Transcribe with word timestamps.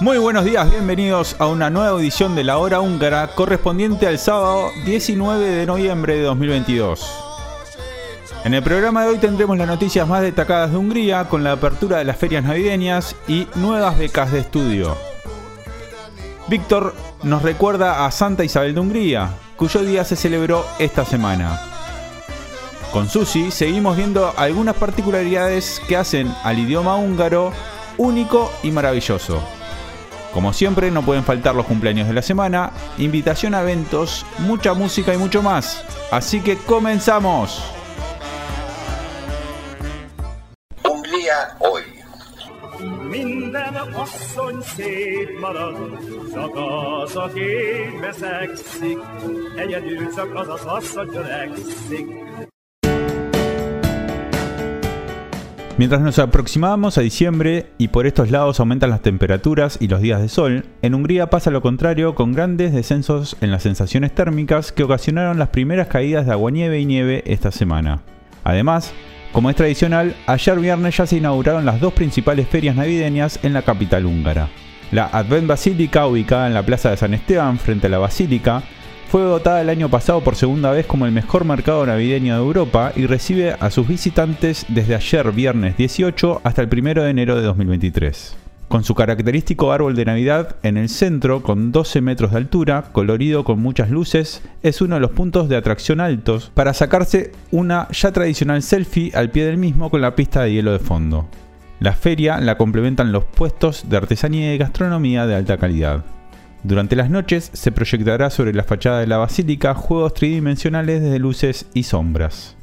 Muy 0.00 0.16
buenos 0.16 0.46
días, 0.46 0.70
bienvenidos 0.70 1.36
a 1.38 1.46
una 1.46 1.68
nueva 1.68 2.00
edición 2.00 2.34
de 2.34 2.42
la 2.42 2.56
Hora 2.56 2.80
Húngara 2.80 3.34
correspondiente 3.34 4.06
al 4.06 4.18
sábado 4.18 4.70
19 4.86 5.46
de 5.46 5.66
noviembre 5.66 6.16
de 6.16 6.22
2022. 6.22 7.29
En 8.44 8.54
el 8.54 8.62
programa 8.62 9.02
de 9.02 9.10
hoy 9.10 9.18
tendremos 9.18 9.58
las 9.58 9.66
noticias 9.66 10.08
más 10.08 10.22
destacadas 10.22 10.70
de 10.70 10.78
Hungría 10.78 11.28
con 11.28 11.44
la 11.44 11.52
apertura 11.52 11.98
de 11.98 12.04
las 12.04 12.16
ferias 12.16 12.42
navideñas 12.42 13.14
y 13.28 13.46
nuevas 13.56 13.98
becas 13.98 14.32
de 14.32 14.40
estudio. 14.40 14.96
Víctor 16.48 16.94
nos 17.22 17.42
recuerda 17.42 18.06
a 18.06 18.10
Santa 18.10 18.42
Isabel 18.42 18.74
de 18.74 18.80
Hungría, 18.80 19.30
cuyo 19.56 19.82
día 19.82 20.04
se 20.04 20.16
celebró 20.16 20.64
esta 20.78 21.04
semana. 21.04 21.60
Con 22.92 23.08
Susi 23.08 23.50
seguimos 23.50 23.96
viendo 23.96 24.32
algunas 24.36 24.74
particularidades 24.74 25.80
que 25.86 25.96
hacen 25.96 26.34
al 26.42 26.58
idioma 26.58 26.96
húngaro 26.96 27.52
único 27.98 28.50
y 28.62 28.70
maravilloso. 28.70 29.40
Como 30.32 30.52
siempre, 30.52 30.90
no 30.90 31.02
pueden 31.02 31.24
faltar 31.24 31.54
los 31.54 31.66
cumpleaños 31.66 32.08
de 32.08 32.14
la 32.14 32.22
semana, 32.22 32.72
invitación 32.98 33.54
a 33.54 33.62
eventos, 33.62 34.24
mucha 34.38 34.74
música 34.74 35.12
y 35.12 35.18
mucho 35.18 35.42
más. 35.42 35.84
Así 36.10 36.40
que 36.40 36.56
comenzamos. 36.56 37.62
Mientras 55.78 56.02
nos 56.02 56.18
aproximamos 56.18 56.98
a 56.98 57.00
diciembre 57.00 57.70
y 57.78 57.88
por 57.88 58.06
estos 58.06 58.30
lados 58.30 58.60
aumentan 58.60 58.90
las 58.90 59.00
temperaturas 59.00 59.78
y 59.80 59.88
los 59.88 60.02
días 60.02 60.20
de 60.20 60.28
sol, 60.28 60.66
en 60.82 60.94
Hungría 60.94 61.30
pasa 61.30 61.50
lo 61.50 61.62
contrario 61.62 62.14
con 62.14 62.32
grandes 62.32 62.74
descensos 62.74 63.36
en 63.40 63.50
las 63.50 63.62
sensaciones 63.62 64.14
térmicas 64.14 64.72
que 64.72 64.82
ocasionaron 64.82 65.38
las 65.38 65.48
primeras 65.48 65.86
caídas 65.86 66.26
de 66.26 66.32
aguanieve 66.32 66.80
y 66.80 66.84
nieve 66.86 67.22
esta 67.24 67.50
semana. 67.50 68.02
Además, 68.44 68.92
como 69.32 69.48
es 69.48 69.56
tradicional, 69.56 70.16
ayer 70.26 70.58
viernes 70.58 70.96
ya 70.96 71.06
se 71.06 71.16
inauguraron 71.16 71.64
las 71.64 71.80
dos 71.80 71.92
principales 71.92 72.48
ferias 72.48 72.74
navideñas 72.74 73.38
en 73.42 73.52
la 73.52 73.62
capital 73.62 74.06
húngara. 74.06 74.48
La 74.90 75.06
Advent 75.06 75.46
Basílica, 75.46 76.06
ubicada 76.06 76.48
en 76.48 76.54
la 76.54 76.64
plaza 76.64 76.90
de 76.90 76.96
San 76.96 77.14
Esteban 77.14 77.58
frente 77.58 77.86
a 77.86 77.90
la 77.90 77.98
Basílica, 77.98 78.62
fue 79.08 79.26
votada 79.26 79.60
el 79.60 79.68
año 79.68 79.88
pasado 79.88 80.20
por 80.20 80.34
segunda 80.34 80.72
vez 80.72 80.86
como 80.86 81.06
el 81.06 81.12
mejor 81.12 81.44
mercado 81.44 81.86
navideño 81.86 82.34
de 82.34 82.40
Europa 82.40 82.92
y 82.96 83.06
recibe 83.06 83.56
a 83.58 83.70
sus 83.70 83.86
visitantes 83.86 84.66
desde 84.68 84.96
ayer 84.96 85.30
viernes 85.32 85.76
18 85.76 86.40
hasta 86.42 86.62
el 86.62 86.68
1 86.72 87.02
de 87.02 87.10
enero 87.10 87.36
de 87.36 87.42
2023. 87.42 88.49
Con 88.70 88.84
su 88.84 88.94
característico 88.94 89.72
árbol 89.72 89.96
de 89.96 90.04
Navidad 90.04 90.54
en 90.62 90.76
el 90.76 90.88
centro 90.88 91.42
con 91.42 91.72
12 91.72 92.02
metros 92.02 92.30
de 92.30 92.36
altura, 92.36 92.84
colorido 92.92 93.42
con 93.42 93.58
muchas 93.58 93.90
luces, 93.90 94.42
es 94.62 94.80
uno 94.80 94.94
de 94.94 95.00
los 95.00 95.10
puntos 95.10 95.48
de 95.48 95.56
atracción 95.56 95.98
altos 95.98 96.52
para 96.54 96.72
sacarse 96.72 97.32
una 97.50 97.88
ya 97.90 98.12
tradicional 98.12 98.62
selfie 98.62 99.10
al 99.16 99.30
pie 99.30 99.44
del 99.44 99.56
mismo 99.56 99.90
con 99.90 100.00
la 100.00 100.14
pista 100.14 100.44
de 100.44 100.52
hielo 100.52 100.70
de 100.70 100.78
fondo. 100.78 101.26
La 101.80 101.94
feria 101.94 102.38
la 102.38 102.56
complementan 102.56 103.10
los 103.10 103.24
puestos 103.24 103.90
de 103.90 103.96
artesanía 103.96 104.54
y 104.54 104.58
gastronomía 104.58 105.26
de 105.26 105.34
alta 105.34 105.58
calidad. 105.58 106.04
Durante 106.62 106.94
las 106.94 107.10
noches 107.10 107.50
se 107.52 107.72
proyectará 107.72 108.30
sobre 108.30 108.54
la 108.54 108.62
fachada 108.62 109.00
de 109.00 109.08
la 109.08 109.18
basílica 109.18 109.74
juegos 109.74 110.14
tridimensionales 110.14 111.02
de 111.02 111.18
luces 111.18 111.66
y 111.74 111.82
sombras. 111.82 112.54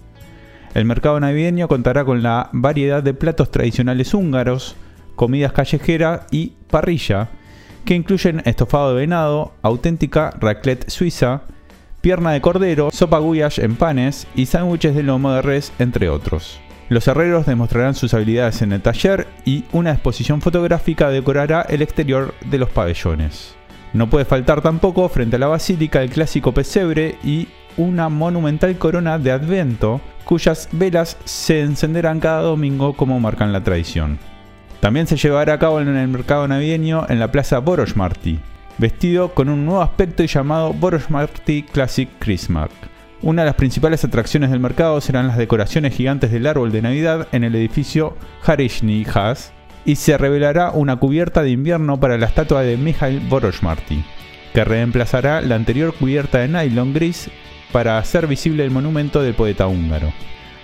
El 0.73 0.85
mercado 0.85 1.19
navideño 1.19 1.67
contará 1.67 2.05
con 2.05 2.23
la 2.23 2.49
variedad 2.53 3.03
de 3.03 3.13
platos 3.13 3.51
tradicionales 3.51 4.13
húngaros, 4.13 4.77
comidas 5.17 5.51
callejeras 5.51 6.21
y 6.31 6.53
parrilla, 6.69 7.27
que 7.83 7.95
incluyen 7.95 8.41
estofado 8.45 8.93
de 8.93 9.01
venado, 9.01 9.53
auténtica 9.61 10.33
raclette 10.39 10.89
suiza, 10.89 11.41
pierna 11.99 12.31
de 12.31 12.39
cordero, 12.39 12.89
sopa 12.91 13.19
guyash 13.19 13.59
en 13.59 13.75
panes 13.75 14.27
y 14.35 14.45
sándwiches 14.45 14.95
de 14.95 15.03
lomo 15.03 15.31
de 15.31 15.41
res, 15.41 15.73
entre 15.79 16.07
otros. 16.07 16.61
Los 16.89 17.07
herreros 17.07 17.45
demostrarán 17.45 17.95
sus 17.95 18.13
habilidades 18.13 18.61
en 18.61 18.71
el 18.71 18.81
taller 18.81 19.27
y 19.43 19.65
una 19.73 19.91
exposición 19.91 20.41
fotográfica 20.41 21.09
decorará 21.09 21.63
el 21.63 21.81
exterior 21.81 22.33
de 22.49 22.59
los 22.59 22.69
pabellones. 22.69 23.55
No 23.93 24.09
puede 24.09 24.25
faltar 24.25 24.61
tampoco 24.61 25.09
frente 25.09 25.35
a 25.35 25.39
la 25.39 25.47
basílica 25.47 26.01
el 26.01 26.09
clásico 26.09 26.53
pesebre 26.53 27.17
y 27.23 27.47
una 27.75 28.09
monumental 28.09 28.77
corona 28.77 29.19
de 29.19 29.31
Adviento, 29.31 30.01
cuyas 30.23 30.69
velas 30.71 31.17
se 31.25 31.61
encenderán 31.61 32.19
cada 32.19 32.41
domingo 32.41 32.93
como 32.93 33.19
marcan 33.19 33.51
la 33.51 33.63
tradición. 33.63 34.19
También 34.79 35.07
se 35.07 35.17
llevará 35.17 35.53
a 35.53 35.59
cabo 35.59 35.81
en 35.81 35.95
el 35.95 36.07
mercado 36.07 36.47
navideño 36.47 37.05
en 37.09 37.19
la 37.19 37.31
plaza 37.31 37.59
Borosmarty, 37.59 38.39
vestido 38.77 39.33
con 39.33 39.49
un 39.49 39.65
nuevo 39.65 39.81
aspecto 39.81 40.23
y 40.23 40.27
llamado 40.27 40.73
Borosmarty 40.73 41.63
Classic 41.63 42.09
Christmas. 42.19 42.69
Una 43.23 43.41
de 43.41 43.47
las 43.47 43.55
principales 43.55 44.03
atracciones 44.03 44.51
del 44.51 44.59
mercado 44.59 45.01
serán 45.01 45.27
las 45.27 45.37
decoraciones 45.37 45.95
gigantes 45.95 46.31
del 46.31 46.45
árbol 46.45 46.71
de 46.71 46.83
Navidad 46.83 47.27
en 47.31 47.43
el 47.43 47.55
edificio 47.55 48.15
Harishny 48.45 49.05
Has 49.11 49.51
y 49.85 49.95
se 49.95 50.17
revelará 50.17 50.69
una 50.69 50.97
cubierta 50.97 51.41
de 51.41 51.49
invierno 51.49 51.99
para 51.99 52.19
la 52.19 52.27
estatua 52.27 52.61
de 52.61 52.77
Mikhail 52.77 53.21
Borosmarty, 53.21 54.03
que 54.53 54.63
reemplazará 54.63 55.41
la 55.41 55.55
anterior 55.55 55.95
cubierta 55.95 56.39
de 56.39 56.49
nylon 56.49 56.93
gris 56.93 57.31
para 57.71 57.97
hacer 57.97 58.27
visible 58.27 58.63
el 58.63 58.71
monumento 58.71 59.23
del 59.23 59.33
poeta 59.33 59.65
húngaro. 59.65 60.13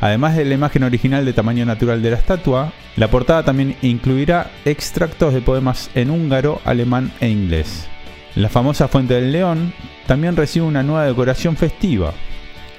Además 0.03 0.35
de 0.35 0.43
la 0.43 0.55
imagen 0.55 0.83
original 0.83 1.23
de 1.23 1.31
tamaño 1.31 1.65
natural 1.65 2.01
de 2.01 2.11
la 2.11 2.17
estatua, 2.17 2.73
la 2.97 3.09
portada 3.09 3.43
también 3.43 3.77
incluirá 3.81 4.51
extractos 4.65 5.33
de 5.33 5.39
poemas 5.39 5.89
en 5.95 6.09
húngaro, 6.09 6.59
alemán 6.65 7.13
e 7.21 7.29
inglés. 7.29 7.87
La 8.35 8.49
famosa 8.49 8.89
Fuente 8.89 9.13
del 9.13 9.31
León 9.31 9.71
también 10.05 10.35
recibe 10.35 10.65
una 10.65 10.83
nueva 10.83 11.05
decoración 11.05 11.55
festiva. 11.55 12.11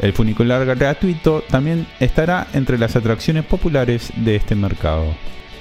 El 0.01 0.13
funicular 0.13 0.67
gratuito 0.67 1.43
también 1.49 1.87
estará 1.99 2.47
entre 2.53 2.77
las 2.77 2.95
atracciones 2.95 3.47
populares 3.47 4.13
de 4.17 4.37
este 4.37 4.55
mercado. 4.55 5.07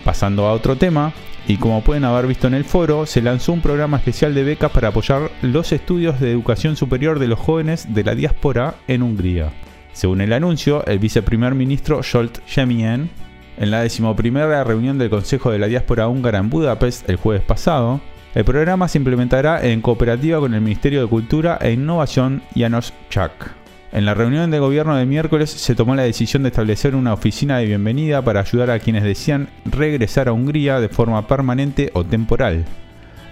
Pasando 0.04 0.46
a 0.46 0.52
otro 0.52 0.76
tema, 0.76 1.14
y 1.48 1.56
como 1.56 1.82
pueden 1.82 2.04
haber 2.04 2.28
visto 2.28 2.48
en 2.48 2.56
el 2.56 2.66
foro, 2.66 3.06
se 3.06 3.22
lanzó 3.22 3.54
un 3.54 3.62
programa 3.62 3.96
especial 3.96 4.36
de 4.36 4.44
becas 4.44 4.72
para 4.72 4.90
apoyar 4.90 5.32
los 5.42 5.72
estudios 5.72 6.20
de 6.20 6.30
educación 6.30 6.76
superior 6.76 7.20
de 7.20 7.28
los 7.28 7.40
jóvenes 7.40 7.94
de 7.94 8.04
la 8.04 8.16
diáspora 8.16 8.76
en 8.90 9.02
Hungría. 9.02 9.54
Según 9.94 10.22
el 10.22 10.34
anuncio, 10.34 10.86
el 10.86 11.00
viceprimer 11.00 11.56
ministro 11.56 12.02
Scholt 12.02 12.40
Jemien, 12.48 13.10
en 13.58 13.72
la 13.72 13.82
decimoprimera 13.82 14.64
reunión 14.64 14.98
del 14.98 15.12
Consejo 15.12 15.52
de 15.52 15.60
la 15.60 15.68
Diáspora 15.68 16.08
Húngara 16.08 16.40
en 16.40 16.50
Budapest 16.50 17.08
el 17.10 17.18
jueves 17.18 17.44
pasado, 17.44 18.02
el 18.34 18.44
programa 18.44 18.88
se 18.88 18.98
implementará 18.98 19.64
en 19.64 19.82
cooperativa 19.82 20.40
con 20.40 20.56
el 20.56 20.62
Ministerio 20.62 21.02
de 21.02 21.08
Cultura 21.08 21.60
e 21.62 21.72
Innovación 21.72 22.42
Janos 22.56 22.92
Chak. 23.12 23.52
En 23.92 24.06
la 24.06 24.16
reunión 24.16 24.50
de 24.50 24.58
gobierno 24.58 24.96
de 24.96 25.06
miércoles 25.06 25.52
se 25.52 25.76
tomó 25.76 25.94
la 25.94 26.02
decisión 26.02 26.42
de 26.42 26.50
establecer 26.50 26.96
una 26.96 27.14
oficina 27.14 27.60
de 27.60 27.68
bienvenida 27.68 28.24
para 28.24 28.40
ayudar 28.40 28.72
a 28.72 28.80
quienes 28.80 29.04
decían 29.04 29.50
regresar 29.66 30.28
a 30.28 30.34
Hungría 30.34 30.80
de 30.80 30.90
forma 30.90 31.28
permanente 31.28 31.92
o 31.94 32.04
temporal. 32.04 32.66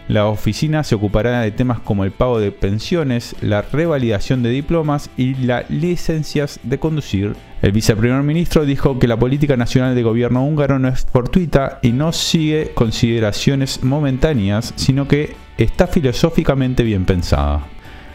La 0.07 0.25
oficina 0.25 0.83
se 0.83 0.95
ocupará 0.95 1.41
de 1.41 1.51
temas 1.51 1.79
como 1.79 2.03
el 2.03 2.11
pago 2.11 2.39
de 2.39 2.51
pensiones, 2.51 3.35
la 3.41 3.61
revalidación 3.61 4.43
de 4.43 4.49
diplomas 4.49 5.09
y 5.15 5.35
las 5.35 5.69
licencias 5.69 6.59
de 6.63 6.79
conducir. 6.79 7.35
El 7.61 7.71
viceprimer 7.71 8.21
ministro 8.23 8.65
dijo 8.65 8.99
que 8.99 9.07
la 9.07 9.17
política 9.17 9.55
nacional 9.55 9.95
de 9.95 10.03
gobierno 10.03 10.43
húngaro 10.43 10.79
no 10.79 10.87
es 10.87 11.05
fortuita 11.05 11.79
y 11.81 11.91
no 11.91 12.11
sigue 12.11 12.71
consideraciones 12.73 13.83
momentáneas, 13.83 14.73
sino 14.75 15.07
que 15.07 15.35
está 15.57 15.87
filosóficamente 15.87 16.83
bien 16.83 17.05
pensada. 17.05 17.67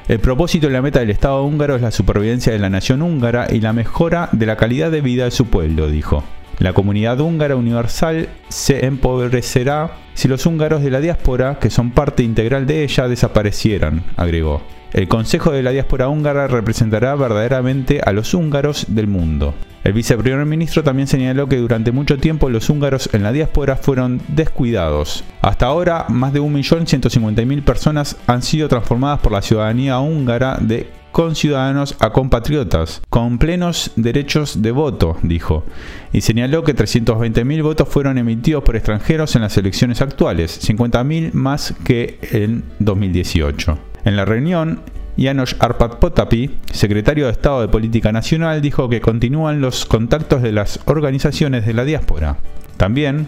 El 0.09 0.21
propósito 0.21 0.69
y 0.69 0.71
la 0.71 0.83
meta 0.83 1.01
del 1.01 1.11
Estado 1.11 1.43
húngaro 1.45 1.77
es 1.77 1.83
la 1.83 1.91
supervivencia 1.91 2.53
de 2.53 2.59
la 2.59 2.71
nación 2.71 3.03
húngara 3.03 3.49
y 3.51 3.61
la 3.61 3.73
mejora 3.73 4.29
de 4.33 4.47
la 4.47 4.57
calidad 4.57 4.91
de 4.91 5.01
vida 5.01 5.25
de 5.25 5.31
su 5.31 5.47
pueblo, 5.47 5.89
dijo. 5.89 6.23
La 6.59 6.73
comunidad 6.73 7.21
húngara 7.21 7.57
universal 7.57 8.29
se 8.49 8.87
empobrecerá 8.87 9.93
si 10.15 10.29
los 10.29 10.47
húngaros 10.47 10.83
de 10.83 10.91
la 10.91 11.01
diáspora, 11.01 11.59
que 11.59 11.69
son 11.69 11.91
parte 11.91 12.23
integral 12.23 12.67
de 12.67 12.83
ella, 12.83 13.09
desaparecieran, 13.09 14.03
agregó. 14.17 14.63
El 14.93 15.09
Consejo 15.09 15.53
de 15.53 15.63
la 15.63 15.73
Diáspora 15.73 16.09
Húngara 16.09 16.47
representará 16.47 17.15
verdaderamente 17.17 18.01
a 18.03 18.13
los 18.13 18.33
húngaros 18.33 18.87
del 18.89 19.09
mundo. 19.09 19.53
El 19.85 19.93
viceprimer 19.93 20.47
ministro 20.47 20.83
también 20.83 21.07
señaló 21.07 21.49
que 21.49 21.59
durante 21.59 21.93
mucho 21.93 22.17
tiempo 22.17 22.49
los 22.49 22.71
húngaros 22.71 23.11
en 23.13 23.23
la 23.23 23.31
diáspora 23.33 23.77
fueron 23.77 24.23
descuidados. 24.29 25.23
Hasta 25.43 25.67
ahora, 25.67 26.07
más 26.09 26.33
de 26.33 26.41
1.150.000 26.41 27.63
personas 27.63 28.17
han 28.27 28.43
sido 28.43 28.69
transformadas 28.69 29.21
por 29.21 29.33
la 29.33 29.43
ciudadanía 29.43 29.99
húngara 30.01 30.57
de 30.61 30.91
conciudadanos 31.17 31.97
a 32.01 32.11
compatriotas, 32.11 33.01
con 33.09 33.39
plenos 33.39 33.91
derechos 33.97 34.61
de 34.61 34.71
voto, 34.71 35.17
dijo, 35.23 35.65
y 36.13 36.21
señaló 36.21 36.63
que 36.63 36.77
320.000 36.77 37.63
votos 37.63 37.89
fueron 37.89 38.19
emitidos 38.19 38.63
por 38.63 38.77
extranjeros 38.77 39.35
en 39.35 39.41
las 39.41 39.57
elecciones 39.57 40.03
actuales, 40.03 40.61
50.000 40.69 41.33
más 41.33 41.75
que 41.87 42.19
en 42.33 42.65
2018. 42.81 43.79
En 44.05 44.15
la 44.15 44.27
reunión, 44.27 44.83
Janos 45.17 45.57
Arpad 45.59 46.01
Potapi, 46.01 46.59
secretario 46.71 47.25
de 47.25 47.33
Estado 47.33 47.63
de 47.63 47.69
Política 47.69 48.13
Nacional, 48.13 48.61
dijo 48.61 48.91
que 48.91 49.01
continúan 49.01 49.63
los 49.63 49.87
contactos 49.87 50.43
de 50.43 50.53
las 50.53 50.81
organizaciones 50.85 51.65
de 51.65 51.73
la 51.73 51.87
diáspora. 51.87 52.41
También 52.77 53.27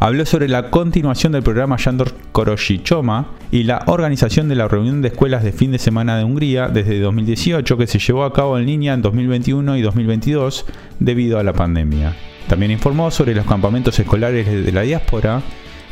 habló 0.00 0.24
sobre 0.24 0.48
la 0.48 0.70
continuación 0.70 1.32
del 1.32 1.42
programa 1.42 1.76
Yandor 1.76 2.12
Koroshichoma 2.32 3.28
y 3.50 3.64
la 3.64 3.82
organización 3.86 4.48
de 4.48 4.54
la 4.54 4.68
reunión 4.68 5.02
de 5.02 5.08
escuelas 5.08 5.42
de 5.42 5.52
fin 5.52 5.72
de 5.72 5.78
semana 5.78 6.16
de 6.16 6.24
Hungría 6.24 6.68
desde 6.68 7.00
2018 7.00 7.76
que 7.76 7.86
se 7.86 7.98
llevó 7.98 8.24
a 8.24 8.32
cabo 8.32 8.58
en 8.58 8.66
línea 8.66 8.94
en 8.94 9.02
2021 9.02 9.76
y 9.76 9.82
2022 9.82 10.66
debido 11.00 11.38
a 11.38 11.42
la 11.42 11.52
pandemia. 11.52 12.14
También 12.48 12.72
informó 12.72 13.10
sobre 13.10 13.34
los 13.34 13.44
campamentos 13.44 13.98
escolares 13.98 14.46
de 14.46 14.72
la 14.72 14.82
diáspora 14.82 15.42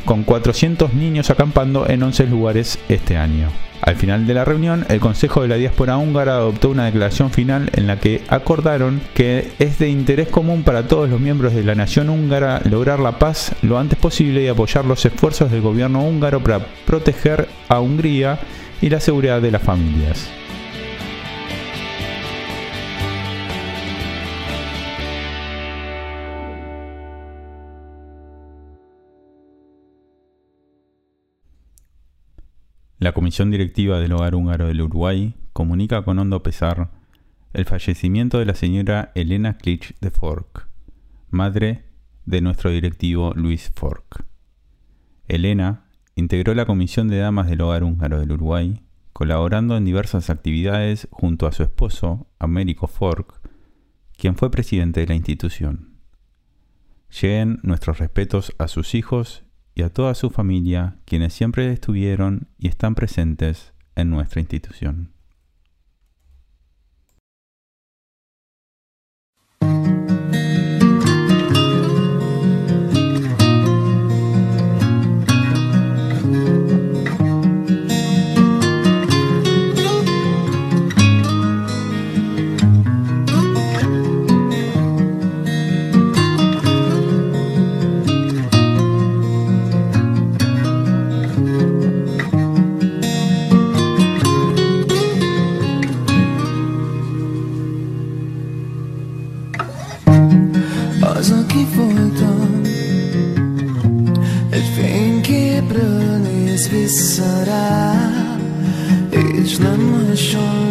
con 0.07 0.23
400 0.23 0.93
niños 0.93 1.29
acampando 1.29 1.87
en 1.87 2.01
11 2.01 2.27
lugares 2.27 2.79
este 2.87 3.17
año. 3.17 3.49
Al 3.81 3.97
final 3.97 4.25
de 4.25 4.33
la 4.33 4.45
reunión, 4.45 4.85
el 4.89 4.99
Consejo 4.99 5.41
de 5.41 5.49
la 5.49 5.55
Diáspora 5.55 5.97
Húngara 5.97 6.37
adoptó 6.37 6.69
una 6.69 6.85
declaración 6.85 7.29
final 7.29 7.69
en 7.73 7.87
la 7.87 7.99
que 7.99 8.23
acordaron 8.29 9.01
que 9.13 9.51
es 9.59 9.79
de 9.79 9.89
interés 9.89 10.29
común 10.29 10.63
para 10.63 10.87
todos 10.87 11.09
los 11.09 11.19
miembros 11.19 11.53
de 11.53 11.63
la 11.63 11.75
nación 11.75 12.09
húngara 12.09 12.61
lograr 12.63 12.99
la 12.99 13.19
paz 13.19 13.53
lo 13.61 13.77
antes 13.77 13.99
posible 13.99 14.41
y 14.41 14.47
apoyar 14.47 14.85
los 14.85 15.05
esfuerzos 15.05 15.51
del 15.51 15.61
gobierno 15.61 16.01
húngaro 16.03 16.41
para 16.41 16.65
proteger 16.85 17.47
a 17.67 17.79
Hungría 17.81 18.39
y 18.81 18.89
la 18.89 19.01
seguridad 19.01 19.41
de 19.41 19.51
las 19.51 19.61
familias. 19.61 20.29
La 32.99 33.11
Comisión 33.11 33.51
Directiva 33.51 33.99
del 33.99 34.13
Hogar 34.13 34.33
Húngaro 34.33 34.65
del 34.65 34.81
Uruguay 34.81 35.35
comunica 35.53 36.03
con 36.03 36.17
hondo 36.17 36.41
pesar 36.41 36.89
el 37.53 37.65
fallecimiento 37.65 38.39
de 38.39 38.45
la 38.45 38.55
señora 38.55 39.11
Elena 39.13 39.59
Klitsch 39.59 39.93
de 40.01 40.09
Fork, 40.09 40.67
madre 41.29 41.85
de 42.25 42.41
nuestro 42.41 42.71
directivo 42.71 43.33
Luis 43.35 43.71
Fork. 43.75 44.25
Elena 45.27 45.85
integró 46.15 46.55
la 46.55 46.65
Comisión 46.65 47.07
de 47.07 47.19
Damas 47.19 47.47
del 47.47 47.61
Hogar 47.61 47.83
Húngaro 47.83 48.19
del 48.19 48.31
Uruguay, 48.31 48.81
colaborando 49.13 49.77
en 49.77 49.85
diversas 49.85 50.31
actividades 50.31 51.07
junto 51.11 51.45
a 51.45 51.51
su 51.51 51.61
esposo, 51.61 52.25
Américo 52.39 52.87
Fork, 52.87 53.47
quien 54.17 54.35
fue 54.35 54.49
presidente 54.49 55.01
de 55.01 55.07
la 55.07 55.15
institución. 55.15 55.99
Lleguen 57.21 57.59
nuestros 57.61 57.99
respetos 57.99 58.55
a 58.57 58.67
sus 58.67 58.95
hijos 58.95 59.43
y 59.77 59.83
a 59.83 59.89
toda 59.89 60.15
su 60.15 60.31
familia, 60.31 60.97
quienes 61.05 61.33
siempre 61.33 61.71
estuvieron 61.71 62.47
y 62.57 62.67
están 62.67 62.95
presentes 62.95 63.73
en 63.95 64.09
nuestra 64.09 64.41
institución. 64.41 65.11
Vissza 106.69 107.43
rá 107.43 107.95
És 109.09 109.57
nem 109.57 110.05
hasonlít 110.07 110.66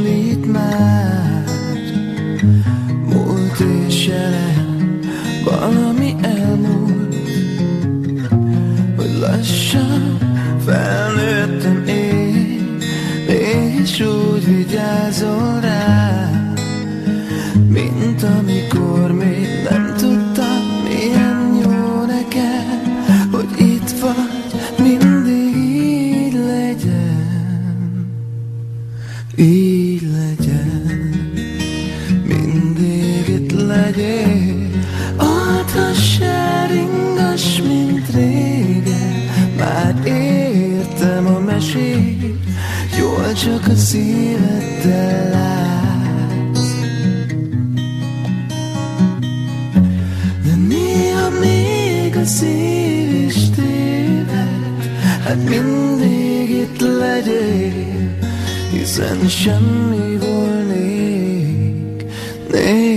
szíveddel 43.87 45.31
látsz. 45.31 46.75
De 50.45 50.55
néha 50.69 51.31
még 51.41 52.17
a 52.17 52.25
szív 52.25 53.13
is 53.27 53.51
téved 53.51 54.91
Hát 55.25 55.49
mindig 55.49 56.51
itt 56.51 56.81
legyél 56.81 58.19
Hiszen 58.71 59.29
semmi 59.29 60.17
volnék 60.17 62.05
nélküled 62.51 62.96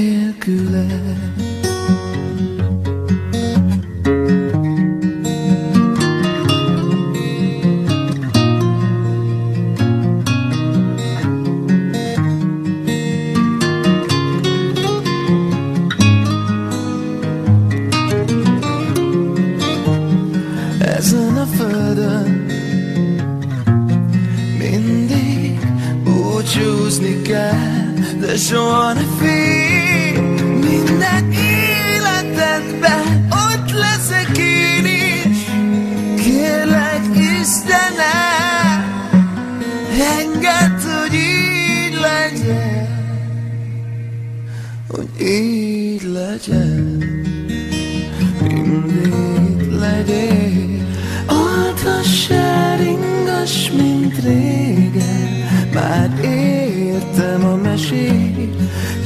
régen. 54.24 55.30
Már 55.74 56.20
értem 56.24 57.46
a 57.46 57.56
mesét 57.56 58.56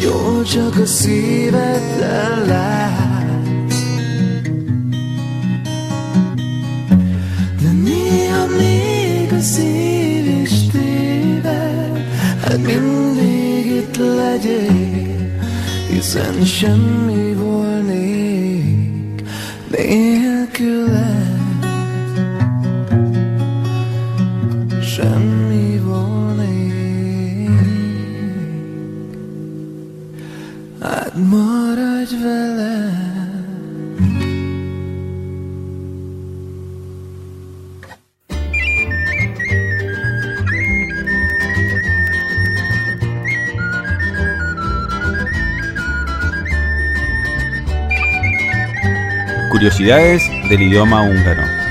Jól 0.02 0.44
csak 0.44 0.78
a 0.78 0.86
szíveddel 0.86 2.46
látsz. 2.46 3.84
De 7.62 7.72
néha 7.72 8.46
még 8.58 9.34
a 9.34 9.40
szív 9.40 10.42
is 10.42 10.68
téved 10.72 12.06
Hát 12.42 12.58
mindig 12.58 13.66
itt 13.66 13.98
legyél 13.98 15.42
Hiszen 15.90 16.46
semmi 16.46 17.34
volnék 17.34 19.24
Nélküled. 19.68 21.23
Hát 31.14 31.22
maradj 31.30 32.14
velem. 32.22 33.12
Curiosidades 49.50 50.24
del 50.50 50.62
idioma 50.62 51.02
húngaro. 51.02 51.64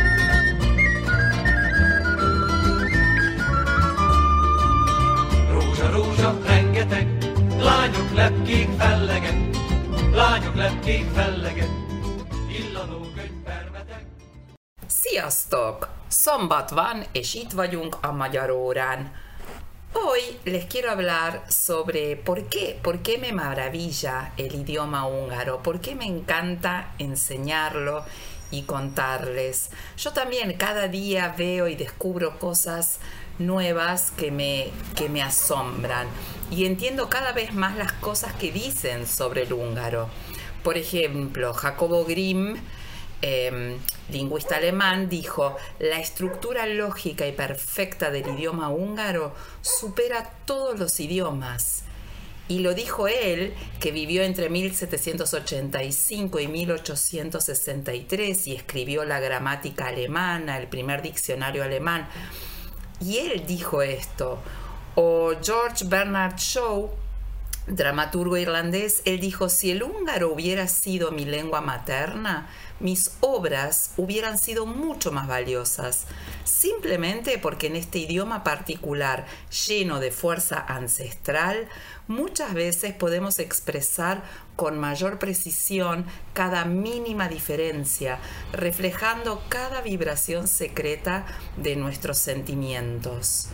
Sziasztok! 14.87 15.89
Szombat 16.09 16.71
a 18.01 18.13
Magyar. 18.13 18.51
Hoy 19.93 20.21
les 20.45 20.65
quiero 20.67 20.91
hablar 20.91 21.43
sobre 21.49 22.17
por 22.17 22.49
qué, 22.49 22.79
por 22.83 22.99
qué 22.99 23.19
me 23.19 23.33
maravilla 23.33 24.33
el 24.37 24.55
idioma 24.55 25.07
húngaro, 25.07 25.63
por 25.63 25.79
qué 25.79 25.95
me 25.95 26.07
encanta 26.07 26.95
enseñarlo 26.99 28.05
y 28.51 28.63
contarles. 28.63 29.71
Yo 29.97 30.13
también 30.13 30.57
cada 30.57 30.89
día 30.89 31.35
veo 31.39 31.69
y 31.69 31.77
descubro 31.77 32.41
cosas 32.41 32.99
nuevas 33.39 34.11
que 34.11 34.33
me, 34.33 34.71
que 34.97 35.09
me 35.09 35.23
asombran 35.23 36.09
y 36.51 36.67
entiendo 36.67 37.09
cada 37.09 37.33
vez 37.33 37.55
más 37.55 37.77
las 37.77 37.93
cosas 37.93 38.33
que 38.35 38.51
dicen 38.51 39.07
sobre 39.07 39.43
el 39.43 39.53
húngaro. 39.53 40.09
Por 40.63 40.77
ejemplo, 40.77 41.53
Jacobo 41.55 42.05
Grimm 42.05 42.57
eh, 43.23 43.79
lingüista 44.11 44.57
alemán, 44.57 45.09
dijo, 45.09 45.57
la 45.79 46.01
estructura 46.01 46.67
lógica 46.67 47.27
y 47.27 47.33
perfecta 47.33 48.11
del 48.11 48.27
idioma 48.29 48.69
húngaro 48.71 49.33
supera 49.61 50.29
todos 50.45 50.79
los 50.79 50.99
idiomas. 50.99 51.85
Y 52.49 52.59
lo 52.59 52.75
dijo 52.75 53.07
él, 53.07 53.55
que 53.81 53.93
vivió 53.93 54.25
entre 54.25 54.51
1785 54.51 56.41
y 56.41 56.49
1863 56.49 58.47
y 58.49 58.57
escribió 58.57 59.05
la 59.05 59.21
gramática 59.21 59.87
alemana, 59.87 60.59
el 60.59 60.67
primer 60.67 61.01
diccionario 61.01 61.63
alemán. 61.63 62.09
Y 63.01 63.19
él 63.19 63.45
dijo 63.47 63.83
esto. 63.83 64.41
O 64.97 65.33
George 65.41 65.85
Bernard 65.87 66.37
Shaw, 66.37 66.91
dramaturgo 67.67 68.37
irlandés, 68.37 69.03
él 69.05 69.21
dijo, 69.21 69.49
si 69.49 69.71
el 69.71 69.83
húngaro 69.83 70.33
hubiera 70.33 70.67
sido 70.69 71.13
mi 71.13 71.25
lengua 71.25 71.61
materna, 71.61 72.49
mis 72.81 73.13
obras 73.21 73.93
hubieran 73.97 74.39
sido 74.39 74.67
mucho 74.67 75.13
más 75.13 75.29
valiosas, 75.29 76.07
simplemente 76.45 77.39
porque 77.39 77.69
en 77.69 77.77
este 77.77 78.01
idioma 78.01 78.43
particular, 78.43 79.27
lleno 79.69 80.01
de 80.01 80.11
fuerza 80.11 80.59
ancestral, 80.59 81.69
muchas 82.09 82.53
veces 82.55 82.95
podemos 82.95 83.39
expresar 83.39 84.23
con 84.57 84.79
mayor 84.79 85.19
precisión 85.19 86.05
cada 86.33 86.65
mínima 86.65 87.29
diferencia, 87.29 88.19
reflejando 88.53 89.43
cada 89.49 89.81
vibración 89.81 90.49
secreta 90.49 91.25
de 91.57 91.77
nuestros 91.77 92.19
sentimientos. 92.19 93.49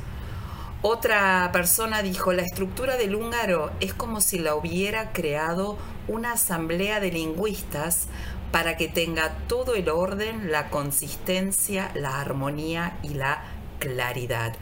Otra 0.81 1.51
persona 1.53 2.03
dijo, 2.03 2.33
la 2.33 2.43
estructura 2.43 2.97
del 2.97 3.17
húngaro 3.17 3.73
es 3.81 3.95
como 3.95 4.21
si 4.21 4.39
la 4.39 4.55
hubiera 4.55 5.13
creado 5.13 5.77
una 6.07 6.35
asamblea 6.35 7.01
de 7.01 7.11
lingüistas 7.11 8.07
para 8.53 8.77
que 8.77 8.87
tenga 8.87 9.37
todo 9.49 9.75
el 9.75 9.89
orden, 9.89 10.53
la 10.53 10.71
consistencia, 10.71 11.91
la 11.97 12.21
armonía 12.21 12.97
y 13.03 13.15
la 13.15 13.43
claridad. 13.81 14.55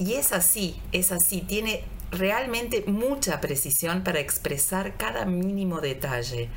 Y 0.00 0.14
es 0.14 0.32
así, 0.32 0.82
es 0.90 1.12
así, 1.12 1.40
tiene 1.40 1.84
realmente 2.10 2.82
mucha 2.88 3.40
precisión 3.40 4.02
para 4.02 4.18
expresar 4.18 4.96
cada 4.96 5.24
mínimo 5.24 5.80
detalle. 5.80 6.48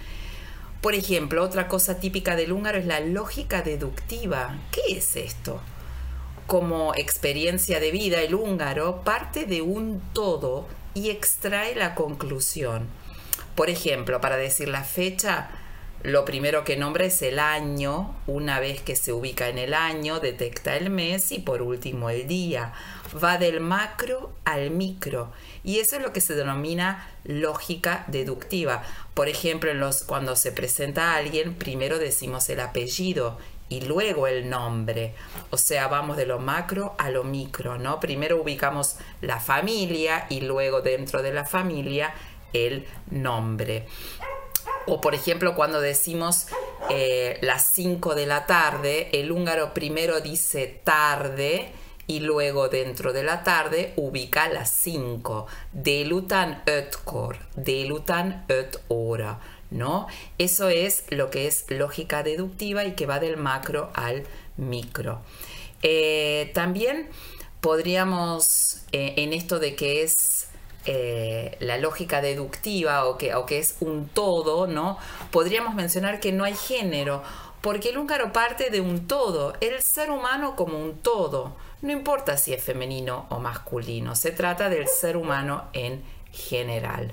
Por 0.82 0.96
ejemplo, 0.96 1.44
otra 1.44 1.68
cosa 1.68 2.00
típica 2.00 2.36
del 2.36 2.52
húngaro 2.52 2.80
es 2.80 2.88
la 2.88 3.00
lógica 3.00 3.62
deductiva. 3.62 4.58
¿Qué 4.72 4.98
es 4.98 5.16
esto? 5.16 5.62
Como 6.48 6.94
experiencia 6.96 7.80
de 7.80 7.92
vida, 7.92 8.22
el 8.22 8.36
húngaro 8.36 9.02
parte 9.04 9.46
de 9.46 9.62
un 9.62 10.02
todo 10.14 10.68
y 10.94 11.10
extrae 11.10 11.76
la 11.76 11.96
conclusión. 11.96 12.88
Por 13.56 13.70
ejemplo, 13.70 14.22
para 14.22 14.38
decir 14.38 14.68
la 14.68 14.84
fecha, 14.84 15.50
lo 16.04 16.24
primero 16.24 16.64
que 16.64 16.78
nombra 16.78 17.06
es 17.06 17.24
el 17.24 17.40
año, 17.40 18.16
una 18.28 18.60
vez 18.60 18.80
que 18.82 18.96
se 18.96 19.12
ubica 19.12 19.50
en 19.50 19.58
el 19.58 19.74
año, 19.74 20.20
detecta 20.20 20.78
el 20.78 20.92
mes 20.92 21.32
y 21.32 21.40
por 21.40 21.64
último 21.64 22.12
el 22.12 22.28
día. 22.28 22.74
Va 23.24 23.40
del 23.40 23.60
macro 23.60 24.32
al 24.44 24.70
micro 24.70 25.32
y 25.64 25.80
eso 25.80 25.96
es 25.96 26.04
lo 26.04 26.14
que 26.14 26.22
se 26.22 26.36
denomina 26.36 27.10
lógica 27.24 28.06
deductiva. 28.08 28.84
Por 29.16 29.30
ejemplo, 29.30 29.72
cuando 30.06 30.36
se 30.36 30.52
presenta 30.52 31.14
a 31.14 31.16
alguien, 31.16 31.56
primero 31.56 31.98
decimos 31.98 32.48
el 32.50 32.60
apellido 32.60 33.40
y 33.70 33.82
luego 33.82 34.28
el 34.28 34.50
nombre. 34.50 35.14
O 35.50 35.58
sea, 35.58 35.88
vamos 35.88 36.18
de 36.18 36.26
lo 36.26 36.40
macro 36.40 36.96
a 36.98 37.10
lo 37.10 37.24
micro, 37.24 37.78
¿no? 37.78 38.00
Primero 38.00 38.42
ubicamos 38.42 38.98
la 39.22 39.40
familia 39.40 40.28
y 40.30 40.42
luego 40.42 40.82
dentro 40.82 41.22
de 41.22 41.34
la 41.34 41.46
familia 41.46 42.14
el 42.54 42.86
nombre. 43.10 43.88
O 44.88 45.02
por 45.02 45.16
ejemplo, 45.16 45.56
cuando 45.56 45.82
decimos 45.82 46.48
eh, 46.90 47.40
las 47.42 47.66
5 47.72 48.16
de 48.16 48.26
la 48.28 48.46
tarde, 48.46 49.10
el 49.14 49.32
húngaro 49.32 49.74
primero 49.74 50.22
dice 50.22 50.82
tarde 50.84 51.72
y 52.08 52.20
luego 52.20 52.70
dentro 52.70 53.14
de 53.14 53.24
la 53.24 53.44
tarde 53.44 53.94
ubica 53.96 54.48
las 54.48 54.70
5. 54.70 55.48
Delutan 55.74 56.62
ötkor, 56.68 57.38
delutan 57.56 58.46
öt 58.48 58.78
hora. 58.90 59.40
¿No? 59.76 60.08
Eso 60.38 60.70
es 60.70 61.04
lo 61.10 61.30
que 61.30 61.48
es 61.48 61.66
lógica 61.70 62.24
deductiva 62.24 62.86
y 62.86 62.94
que 62.94 63.06
va 63.06 63.20
del 63.20 63.38
macro 63.38 63.92
al 63.94 64.24
micro. 64.58 65.22
Eh, 65.84 66.52
también 66.54 67.10
podríamos, 67.62 68.82
eh, 68.92 69.14
en 69.18 69.34
esto 69.34 69.60
de 69.60 69.76
que 69.76 70.04
es 70.04 70.48
eh, 70.86 71.58
la 71.60 71.78
lógica 71.78 72.22
deductiva 72.22 73.06
o 73.06 73.18
que, 73.18 73.36
o 73.36 73.46
que 73.46 73.60
es 73.60 73.78
un 73.80 74.08
todo, 74.08 74.68
¿no? 74.68 74.98
Podríamos 75.32 75.76
mencionar 75.76 76.20
que 76.20 76.32
no 76.32 76.44
hay 76.44 76.56
género, 76.56 77.24
porque 77.62 77.90
el 77.90 77.98
húngaro 77.98 78.32
parte 78.32 78.70
de 78.70 78.82
un 78.82 79.08
todo, 79.08 79.56
el 79.62 79.82
ser 79.82 80.12
humano 80.12 80.56
como 80.56 80.78
un 80.78 80.98
todo. 81.00 81.56
No 81.82 81.92
importa 81.92 82.38
si 82.38 82.54
es 82.54 82.64
femenino 82.64 83.26
o 83.30 83.40
masculino, 83.40 84.16
se 84.16 84.32
trata 84.32 84.70
del 84.70 84.88
ser 84.88 85.18
humano 85.18 85.66
en 85.74 86.04
general. 86.32 87.12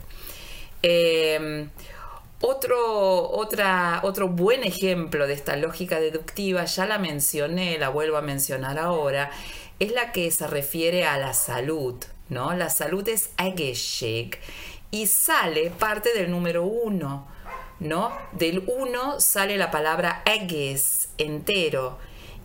Otro, 2.44 3.30
otro 3.30 4.28
buen 4.28 4.64
ejemplo 4.64 5.28
de 5.28 5.34
esta 5.34 5.54
lógica 5.54 6.00
deductiva, 6.00 6.64
ya 6.64 6.86
la 6.86 6.98
mencioné, 6.98 7.78
la 7.78 7.88
vuelvo 7.88 8.16
a 8.16 8.22
mencionar 8.22 8.80
ahora, 8.80 9.30
es 9.78 9.92
la 9.92 10.10
que 10.10 10.28
se 10.32 10.48
refiere 10.48 11.06
a 11.06 11.18
la 11.18 11.34
salud. 11.34 11.94
¿no? 12.28 12.52
La 12.54 12.68
salud 12.68 13.06
es 13.08 13.30
egészség 13.38 14.38
y 14.90 15.06
sale 15.06 15.70
parte 15.70 16.12
del 16.14 16.32
número 16.32 16.64
uno. 16.64 17.28
¿no? 17.78 18.12
Del 18.32 18.64
uno 18.66 19.20
sale 19.20 19.56
la 19.56 19.70
palabra 19.70 20.22
egész, 20.24 21.10
entero. 21.18 21.98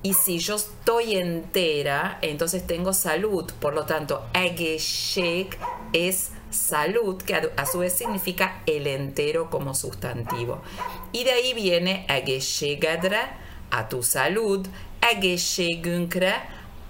Y 0.04 0.13
si 0.13 0.38
yo 0.38 0.56
estoy 0.56 1.16
entera, 1.18 2.20
entonces 2.22 2.68
tengo 2.68 2.94
salud. 2.94 3.51
Por 3.60 3.74
lo 3.74 3.86
tanto, 3.86 4.25
egészség 4.34 5.58
es 5.92 6.32
salud, 6.50 7.22
que 7.22 7.36
a, 7.36 7.66
su 7.66 7.80
vez 7.80 7.94
significa 7.94 8.62
el 8.66 8.88
entero 8.88 9.50
como 9.50 9.74
sustantivo. 9.75 10.62
Y 11.12 11.24
de 11.24 11.32
ahí 11.32 11.54
viene 11.54 12.06
a 13.72 13.89
tu 13.89 14.04
salud, 14.04 14.68
egészségünkre, 15.01 16.34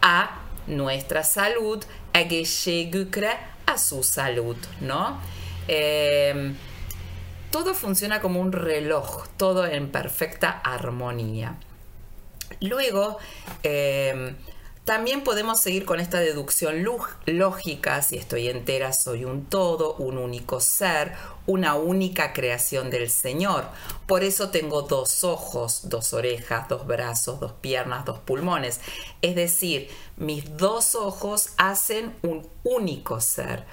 a 0.02 0.42
nuestra 0.68 1.24
salud, 1.24 1.84
egészségükre, 2.14 3.38
a 3.66 3.78
su 3.78 4.04
salud, 4.04 4.58
¿no? 4.82 5.20
Em, 5.68 6.56
todo 7.52 7.74
funciona 7.74 8.22
como 8.22 8.40
un 8.40 8.52
reloj, 8.52 9.28
todo 9.38 9.66
en 9.66 9.92
perfecta 9.92 10.62
armonía. 10.64 11.56
Luego, 12.62 13.18
em, 13.64 14.36
También 14.88 15.22
podemos 15.22 15.60
seguir 15.60 15.84
con 15.84 16.00
esta 16.00 16.22
deducción 16.22 16.86
lógica, 17.26 18.02
si 18.02 18.16
estoy 18.16 18.48
entera 18.48 18.94
soy 18.94 19.26
un 19.26 19.44
todo, 19.44 19.96
un 19.96 20.18
único 20.18 20.62
ser, 20.62 21.12
una 21.46 21.76
única 21.76 22.32
creación 22.32 22.90
del 22.90 23.10
Señor. 23.10 23.66
Por 24.06 24.24
eso 24.24 24.50
tengo 24.50 24.84
dos 24.84 25.26
ojos, 25.26 25.90
dos 25.90 26.14
orejas, 26.14 26.70
dos 26.70 26.88
brazos, 26.88 27.42
dos 27.42 27.52
piernas, 27.52 28.06
dos 28.06 28.20
pulmones. 28.20 28.80
Es 29.22 29.36
decir, 29.36 29.90
mis 30.16 30.56
dos 30.56 30.96
ojos 30.96 31.50
hacen 31.58 32.16
un 32.22 32.48
único 32.64 33.20
ser. 33.20 33.66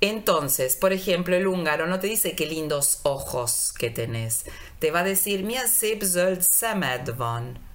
Entonces, 0.00 0.74
por 0.74 0.92
ejemplo, 0.92 1.36
el 1.36 1.46
húngaro 1.46 1.86
no 1.86 2.00
te 2.00 2.08
dice 2.08 2.34
qué 2.34 2.44
lindos 2.44 2.98
ojos 3.04 3.72
que 3.78 3.90
tenés. 3.90 4.46
Te 4.80 4.90
va 4.90 5.00
a 5.00 5.04
decir, 5.04 5.44
milyen 5.44 5.68
szép 5.68 6.02
zöld 6.02 6.42
szemed 6.42 7.14
van. 7.14 7.65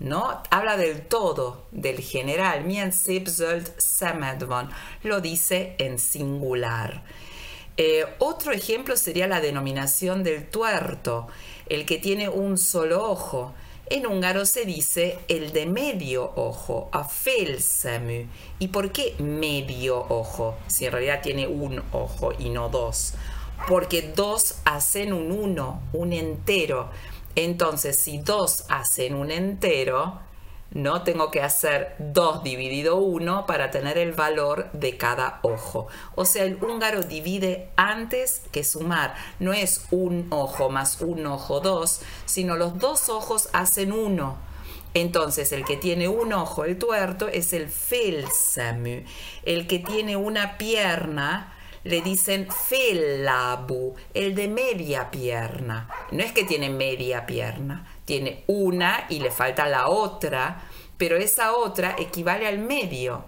¿No? 0.00 0.42
Habla 0.50 0.76
del 0.76 1.02
todo, 1.02 1.66
del 1.70 2.00
general. 2.00 2.64
Szemed 3.76 4.46
van. 4.46 4.70
Lo 5.02 5.20
dice 5.20 5.76
en 5.78 5.98
singular. 5.98 7.02
Eh, 7.76 8.04
otro 8.18 8.52
ejemplo 8.52 8.96
sería 8.96 9.26
la 9.26 9.40
denominación 9.40 10.22
del 10.22 10.48
tuerto, 10.48 11.28
el 11.66 11.86
que 11.86 11.98
tiene 11.98 12.28
un 12.28 12.58
solo 12.58 13.08
ojo. 13.10 13.54
En 13.86 14.06
húngaro 14.06 14.46
se 14.46 14.64
dice 14.64 15.18
el 15.28 15.52
de 15.52 15.66
medio 15.66 16.32
ojo, 16.36 16.88
a 16.92 17.04
felsemű. 17.04 18.26
¿Y 18.58 18.68
por 18.68 18.92
qué 18.92 19.14
medio 19.18 19.98
ojo? 19.98 20.56
Si 20.68 20.86
en 20.86 20.92
realidad 20.92 21.20
tiene 21.22 21.46
un 21.46 21.82
ojo 21.92 22.32
y 22.38 22.50
no 22.50 22.68
dos. 22.68 23.14
Porque 23.68 24.02
dos 24.02 24.56
hacen 24.64 25.12
un 25.12 25.32
uno, 25.32 25.82
un 25.92 26.12
entero. 26.12 26.90
Entonces, 27.36 27.96
si 27.96 28.18
dos 28.18 28.64
hacen 28.68 29.14
un 29.14 29.30
entero, 29.30 30.20
no 30.72 31.02
tengo 31.02 31.32
que 31.32 31.42
hacer 31.42 31.96
2 31.98 32.44
dividido 32.44 32.96
1 32.96 33.46
para 33.46 33.70
tener 33.70 33.98
el 33.98 34.12
valor 34.12 34.70
de 34.72 34.96
cada 34.96 35.40
ojo. 35.42 35.88
O 36.14 36.24
sea, 36.24 36.44
el 36.44 36.62
húngaro 36.62 37.02
divide 37.02 37.70
antes 37.76 38.42
que 38.52 38.62
sumar. 38.62 39.14
No 39.40 39.52
es 39.52 39.86
un 39.90 40.28
ojo 40.30 40.70
más 40.70 41.00
un 41.00 41.26
ojo 41.26 41.60
2, 41.60 42.02
sino 42.24 42.56
los 42.56 42.78
dos 42.78 43.08
ojos 43.08 43.48
hacen 43.52 43.92
uno. 43.92 44.36
Entonces, 44.94 45.52
el 45.52 45.64
que 45.64 45.76
tiene 45.76 46.08
un 46.08 46.32
ojo, 46.32 46.64
el 46.64 46.78
tuerto, 46.78 47.28
es 47.28 47.52
el 47.52 47.68
felsamü. 47.68 49.04
El 49.44 49.66
que 49.66 49.78
tiene 49.78 50.16
una 50.16 50.58
pierna, 50.58 51.52
le 51.84 52.02
dicen 52.02 52.48
felabu, 52.50 53.94
el 54.14 54.34
de 54.34 54.48
media 54.48 55.10
pierna. 55.10 55.88
No 56.10 56.22
es 56.22 56.32
que 56.32 56.44
tiene 56.44 56.70
media 56.70 57.26
pierna, 57.26 57.86
tiene 58.04 58.44
una 58.46 59.06
y 59.08 59.20
le 59.20 59.30
falta 59.30 59.66
la 59.66 59.88
otra, 59.88 60.62
pero 60.96 61.16
esa 61.16 61.54
otra 61.54 61.96
equivale 61.98 62.46
al 62.46 62.58
medio, 62.58 63.24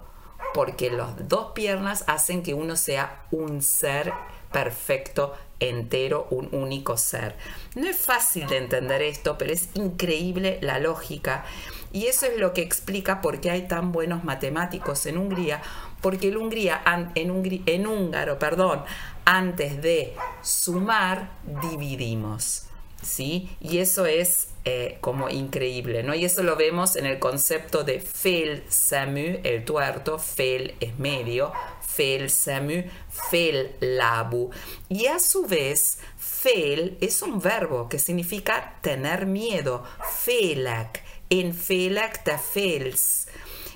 porque 0.53 0.91
las 0.91 1.27
dos 1.27 1.51
piernas 1.53 2.03
hacen 2.07 2.43
que 2.43 2.53
uno 2.53 2.75
sea 2.75 3.25
un 3.31 3.61
ser 3.61 4.13
perfecto, 4.53 5.33
entero, 5.59 6.27
un 6.29 6.49
único 6.53 6.95
ser. 6.95 7.35
No 7.75 7.87
es 7.89 7.97
fácil 7.97 8.47
de 8.47 8.57
entender 8.57 9.01
esto, 9.01 9.37
pero 9.37 9.51
es 9.51 9.69
increíble 9.73 10.59
la 10.61 10.79
lógica. 10.79 11.43
Y 11.91 12.05
eso 12.05 12.25
es 12.25 12.37
lo 12.37 12.53
que 12.53 12.61
explica 12.61 13.19
por 13.21 13.41
qué 13.41 13.51
hay 13.51 13.67
tan 13.67 13.91
buenos 13.91 14.23
matemáticos 14.23 15.05
en 15.05 15.17
Hungría, 15.17 15.61
porque 16.01 16.35
Hungría, 16.35 16.81
en, 17.15 17.61
en 17.65 17.87
húngaro, 17.87 18.39
perdón, 18.39 18.83
antes 19.25 19.81
de 19.81 20.13
sumar, 20.41 21.31
dividimos. 21.61 22.67
¿Sí? 23.01 23.49
Y 23.59 23.79
eso 23.79 24.05
es 24.05 24.47
eh, 24.63 24.97
como 25.01 25.29
increíble, 25.29 26.03
¿no? 26.03 26.15
Y 26.15 26.23
eso 26.23 26.41
lo 26.41 26.55
vemos 26.55 26.95
en 26.95 27.05
el 27.05 27.19
concepto 27.19 27.83
de 27.83 27.99
fel 27.99 28.63
samu, 28.69 29.39
el 29.43 29.65
tuerto, 29.65 30.17
fel 30.19 30.75
es 30.79 30.97
medio, 30.97 31.51
fel 31.95 32.29
samu, 32.29 32.83
fel 33.09 33.75
labu. 33.79 34.49
Y 34.89 35.07
a 35.07 35.19
su 35.19 35.45
vez, 35.45 35.99
fel 36.17 36.97
es 37.01 37.21
un 37.21 37.39
verbo 37.39 37.89
que 37.89 37.99
significa 37.99 38.75
tener 38.81 39.25
miedo, 39.25 39.83
felak, 40.23 41.03
en 41.29 41.53
felak 41.53 42.23
te 42.23 42.37
fels. 42.37 43.27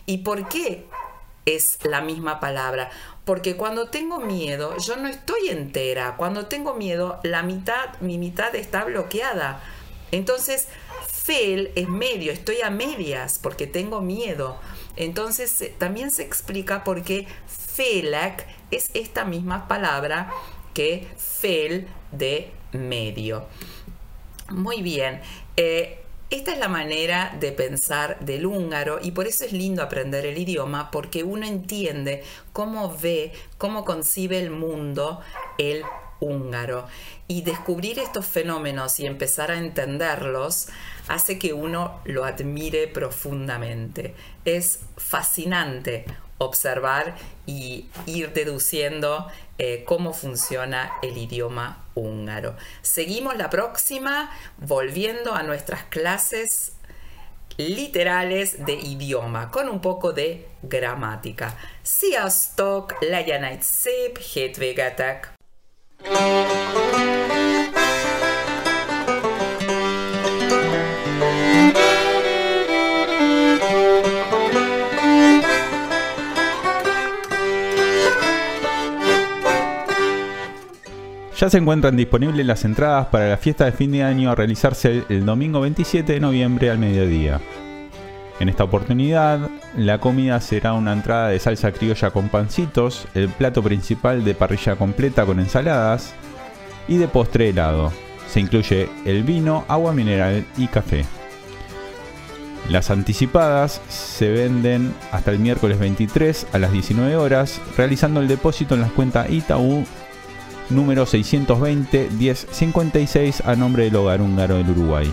¿Y 0.05 0.19
por 0.19 0.47
qué 0.47 0.85
es 1.47 1.79
la 1.83 2.01
misma 2.01 2.39
palabra. 2.39 2.91
Porque 3.25 3.55
cuando 3.55 3.89
tengo 3.89 4.19
miedo, 4.19 4.77
yo 4.77 4.97
no 4.97 5.07
estoy 5.07 5.49
entera. 5.49 6.15
Cuando 6.17 6.45
tengo 6.45 6.75
miedo, 6.75 7.19
la 7.23 7.41
mitad, 7.41 7.99
mi 8.01 8.17
mitad 8.17 8.53
está 8.55 8.83
bloqueada. 8.83 9.63
Entonces, 10.11 10.67
fel 11.07 11.71
es 11.75 11.89
medio, 11.89 12.31
estoy 12.31 12.61
a 12.61 12.69
medias 12.69 13.39
porque 13.39 13.65
tengo 13.65 14.01
miedo. 14.01 14.59
Entonces, 14.95 15.61
eh, 15.61 15.73
también 15.77 16.11
se 16.11 16.23
explica 16.23 16.83
por 16.83 17.03
qué 17.03 17.27
felak 17.77 18.47
es 18.71 18.89
esta 18.95 19.23
misma 19.23 19.67
palabra 19.67 20.31
que 20.73 21.07
fel 21.15 21.87
de 22.11 22.51
medio. 22.71 23.45
Muy 24.49 24.81
bien. 24.81 25.21
Eh, 25.55 26.03
esta 26.29 26.51
es 26.51 26.59
la 26.59 26.67
manera 26.67 27.37
de 27.39 27.51
pensar 27.51 28.19
del 28.19 28.45
húngaro 28.45 28.99
y 29.01 29.11
por 29.11 29.27
eso 29.27 29.45
es 29.45 29.53
lindo 29.53 29.81
aprender 29.81 30.25
el 30.25 30.37
idioma 30.37 30.91
porque 30.91 31.23
uno 31.23 31.45
entiende 31.45 32.23
cómo 32.51 32.97
ve, 32.97 33.31
cómo 33.57 33.85
concibe 33.85 34.39
el 34.39 34.49
mundo 34.49 35.21
el 35.57 35.83
húngaro. 36.19 36.87
Y 37.27 37.43
descubrir 37.43 37.99
estos 37.99 38.25
fenómenos 38.25 38.99
y 38.99 39.05
empezar 39.05 39.51
a 39.51 39.57
entenderlos 39.59 40.67
hace 41.07 41.37
que 41.37 41.53
uno 41.53 42.01
lo 42.05 42.25
admire 42.25 42.87
profundamente. 42.87 44.15
Es 44.43 44.79
fascinante 44.97 46.05
observar 46.37 47.15
y 47.45 47.87
ir 48.05 48.33
deduciendo 48.33 49.27
eh, 49.57 49.83
cómo 49.85 50.13
funciona 50.13 50.93
el 51.01 51.17
idioma 51.17 51.85
húngaro. 51.95 52.55
Seguimos 52.81 53.37
la 53.37 53.49
próxima 53.49 54.29
volviendo 54.57 55.33
a 55.33 55.43
nuestras 55.43 55.83
clases 55.85 56.73
literales 57.57 58.65
de 58.65 58.73
idioma 58.73 59.49
con 59.49 59.67
un 59.67 59.81
poco 59.81 60.13
de 60.13 60.47
gramática. 60.61 61.57
Sziasztok, 61.81 62.97
legyen 62.99 63.43
egy 63.43 63.61
szép 63.61 64.17
hétvégetek! 64.17 65.33
Ya 81.37 81.51
se 81.51 81.59
encuentran 81.59 81.95
disponibles 81.95 82.47
las 82.47 82.65
entradas 82.65 83.07
para 83.07 83.29
la 83.29 83.37
fiesta 83.37 83.65
de 83.65 83.71
fin 83.71 83.91
de 83.91 84.01
año 84.01 84.31
a 84.31 84.35
realizarse 84.35 85.03
el 85.07 85.23
domingo 85.23 85.61
27 85.61 86.13
de 86.13 86.19
noviembre 86.19 86.71
al 86.71 86.79
mediodía. 86.79 87.39
En 88.39 88.49
esta 88.49 88.63
oportunidad, 88.63 89.47
la 89.75 89.99
comida 89.99 90.41
será 90.41 90.73
una 90.73 90.93
entrada 90.93 91.29
de 91.29 91.37
salsa 91.37 91.71
criolla 91.71 92.09
con 92.09 92.29
pancitos, 92.29 93.07
el 93.13 93.29
plato 93.29 93.61
principal 93.61 94.23
de 94.25 94.33
parrilla 94.33 94.77
completa 94.77 95.27
con 95.27 95.39
ensaladas 95.39 96.15
y 96.87 96.97
de 96.97 97.07
postre 97.07 97.49
helado. 97.49 97.91
Se 98.27 98.39
incluye 98.39 98.89
el 99.05 99.21
vino, 99.21 99.63
agua 99.67 99.93
mineral 99.93 100.43
y 100.57 100.65
café. 100.65 101.05
Las 102.67 102.89
anticipadas 102.89 103.79
se 103.89 104.31
venden 104.31 104.91
hasta 105.11 105.29
el 105.29 105.37
miércoles 105.37 105.77
23 105.77 106.47
a 106.51 106.57
las 106.57 106.71
19 106.71 107.15
horas, 107.15 107.61
realizando 107.77 108.21
el 108.21 108.27
depósito 108.27 108.73
en 108.73 108.81
las 108.81 108.91
cuentas 108.91 109.29
Itaú 109.29 109.85
número 110.69 111.05
620-1056 111.05 113.41
a 113.45 113.55
nombre 113.55 113.85
del 113.85 113.95
Hogar 113.95 114.21
Húngaro 114.21 114.57
del 114.57 114.71
Uruguay. 114.71 115.09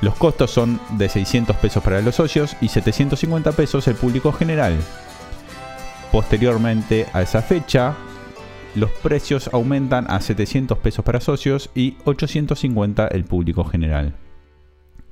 Los 0.00 0.14
costos 0.16 0.50
son 0.50 0.80
de 0.98 1.08
600 1.08 1.56
pesos 1.56 1.82
para 1.82 2.00
los 2.00 2.16
socios 2.16 2.56
y 2.60 2.68
750 2.68 3.52
pesos 3.52 3.86
el 3.88 3.94
público 3.94 4.32
general. 4.32 4.76
Posteriormente 6.10 7.06
a 7.12 7.22
esa 7.22 7.40
fecha, 7.40 7.94
los 8.74 8.90
precios 8.90 9.48
aumentan 9.52 10.10
a 10.10 10.20
700 10.20 10.78
pesos 10.78 11.04
para 11.04 11.20
socios 11.20 11.70
y 11.74 11.96
850 12.04 13.06
el 13.08 13.24
público 13.24 13.64
general. 13.64 14.14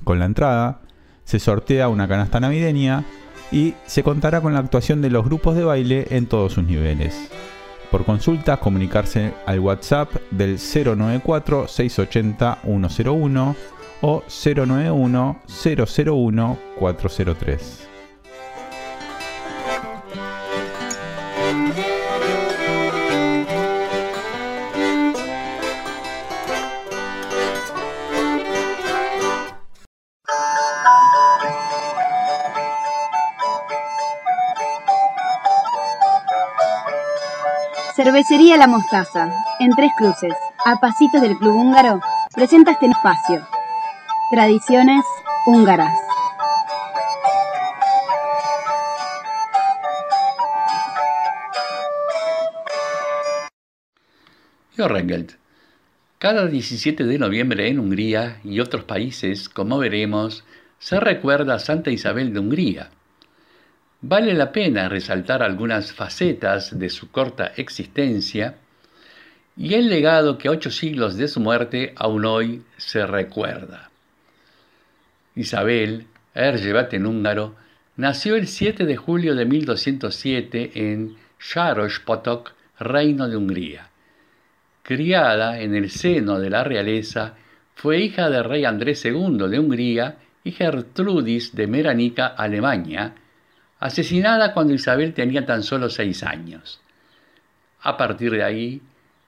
Con 0.05 0.19
la 0.19 0.25
entrada, 0.25 0.81
se 1.25 1.39
sortea 1.39 1.89
una 1.89 2.09
canasta 2.09 2.41
navideña 2.41 3.05
y 3.53 3.75
se 3.87 4.03
contará 4.03 4.41
con 4.41 4.55
la 4.55 4.61
actuación 4.61 5.03
de 5.03 5.11
los 5.11 5.25
grupos 5.25 5.55
de 5.55 5.65
baile 5.65 6.07
en 6.11 6.27
todos 6.27 6.55
sus 6.55 6.65
niveles. 6.65 7.31
Por 7.91 8.05
consulta, 8.05 8.59
comunicarse 8.59 9.35
al 9.47 9.59
WhatsApp 9.59 10.15
del 10.31 10.59
094 10.59 11.67
680 11.67 12.59
101 12.65 13.57
o 14.03 14.23
091 14.29 15.41
Cervecería 38.11 38.57
La 38.57 38.67
Mostaza, 38.67 39.33
en 39.61 39.71
Tres 39.71 39.93
Cruces, 39.97 40.35
a 40.67 40.81
pasitos 40.81 41.23
del 41.23 41.37
Club 41.37 41.55
Húngaro, 41.55 42.01
presenta 42.35 42.73
este 42.73 42.87
espacio. 42.87 43.47
Tradiciones 44.33 45.05
húngaras. 45.47 45.97
Jorrengeld. 54.77 55.37
Cada 56.19 56.49
17 56.49 57.05
de 57.05 57.17
noviembre 57.17 57.69
en 57.69 57.79
Hungría 57.79 58.41
y 58.43 58.59
otros 58.59 58.83
países, 58.83 59.49
como 59.49 59.79
veremos, 59.79 60.43
se 60.81 60.99
recuerda 60.99 61.55
a 61.55 61.59
Santa 61.61 61.93
Isabel 61.93 62.35
de 62.35 62.41
Hungría. 62.41 62.91
Vale 64.03 64.33
la 64.33 64.51
pena 64.51 64.89
resaltar 64.89 65.43
algunas 65.43 65.93
facetas 65.93 66.79
de 66.79 66.89
su 66.89 67.11
corta 67.11 67.53
existencia 67.57 68.55
y 69.59 69.75
el 69.75 69.91
legado 69.91 70.39
que 70.39 70.49
a 70.49 70.53
ocho 70.53 70.71
siglos 70.71 71.19
de 71.19 71.29
su 71.29 71.39
muerte 71.41 71.93
aún 71.97 72.25
hoy 72.25 72.63
se 72.79 73.07
recuerda. 73.07 73.91
Isabel, 75.35 76.07
Erzsébet 76.35 76.95
en 76.95 77.05
húngaro, 77.05 77.57
nació 77.97 78.37
el 78.37 78.47
7 78.47 78.87
de 78.87 78.97
julio 78.97 79.35
de 79.35 79.45
1207 79.45 80.71
en 80.75 81.17
Potok, 82.07 82.53
Reino 82.79 83.29
de 83.29 83.37
Hungría. 83.37 83.91
Criada 84.83 85.61
en 85.61 85.75
el 85.75 85.91
seno 85.91 86.41
de 86.41 86.49
la 86.49 86.65
realeza, 86.65 87.35
fue 87.75 87.99
hija 88.01 88.31
del 88.31 88.45
rey 88.45 88.65
Andrés 88.65 89.05
II 89.05 89.47
de 89.51 89.59
Hungría 89.59 90.17
y 90.43 90.53
Gertrudis 90.53 91.55
de 91.55 91.67
Meranica, 91.67 92.29
Alemania, 92.29 93.15
asesinada 93.81 94.53
cuando 94.53 94.75
Isabel 94.75 95.15
tenía 95.15 95.45
tan 95.45 95.63
solo 95.63 95.89
seis 95.91 96.23
años. 96.23 96.81
A 97.83 97.97
partir 97.97 98.31
de 98.31 98.45
ahí, 98.45 98.83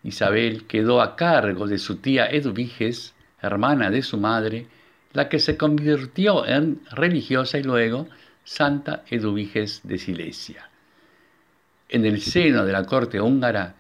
Isabel 0.05 0.67
quedó 0.67 1.01
a 1.01 1.17
cargo 1.17 1.67
de 1.67 1.79
su 1.79 1.97
tía 1.97 2.27
Eduviges, 2.27 3.15
hermana 3.41 3.91
de 3.91 4.03
su 4.03 4.19
madre, 4.19 4.67
la 5.15 5.29
que 5.29 5.39
se 5.39 5.57
convirtió 5.57 6.47
en 6.47 6.81
religiosa 6.91 7.59
y 7.59 7.63
luego 7.63 8.09
Santa 8.45 9.05
Eduviges 9.11 9.81
de 9.85 9.99
Silesia. 9.99 10.69
En 11.89 12.05
el 12.05 12.21
seno 12.21 12.65
de 12.65 12.73
la 12.73 12.85
corte 12.85 13.21
húngara, 13.21 13.75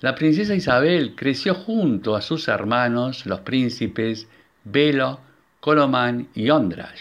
la 0.00 0.14
princesa 0.14 0.54
Isabel 0.54 1.14
creció 1.14 1.54
junto 1.54 2.16
a 2.16 2.22
sus 2.22 2.48
hermanos, 2.48 3.24
los 3.26 3.40
príncipes 3.40 4.26
Belo, 4.64 5.20
Colomán 5.60 6.28
y 6.34 6.50
Ondras. 6.50 6.98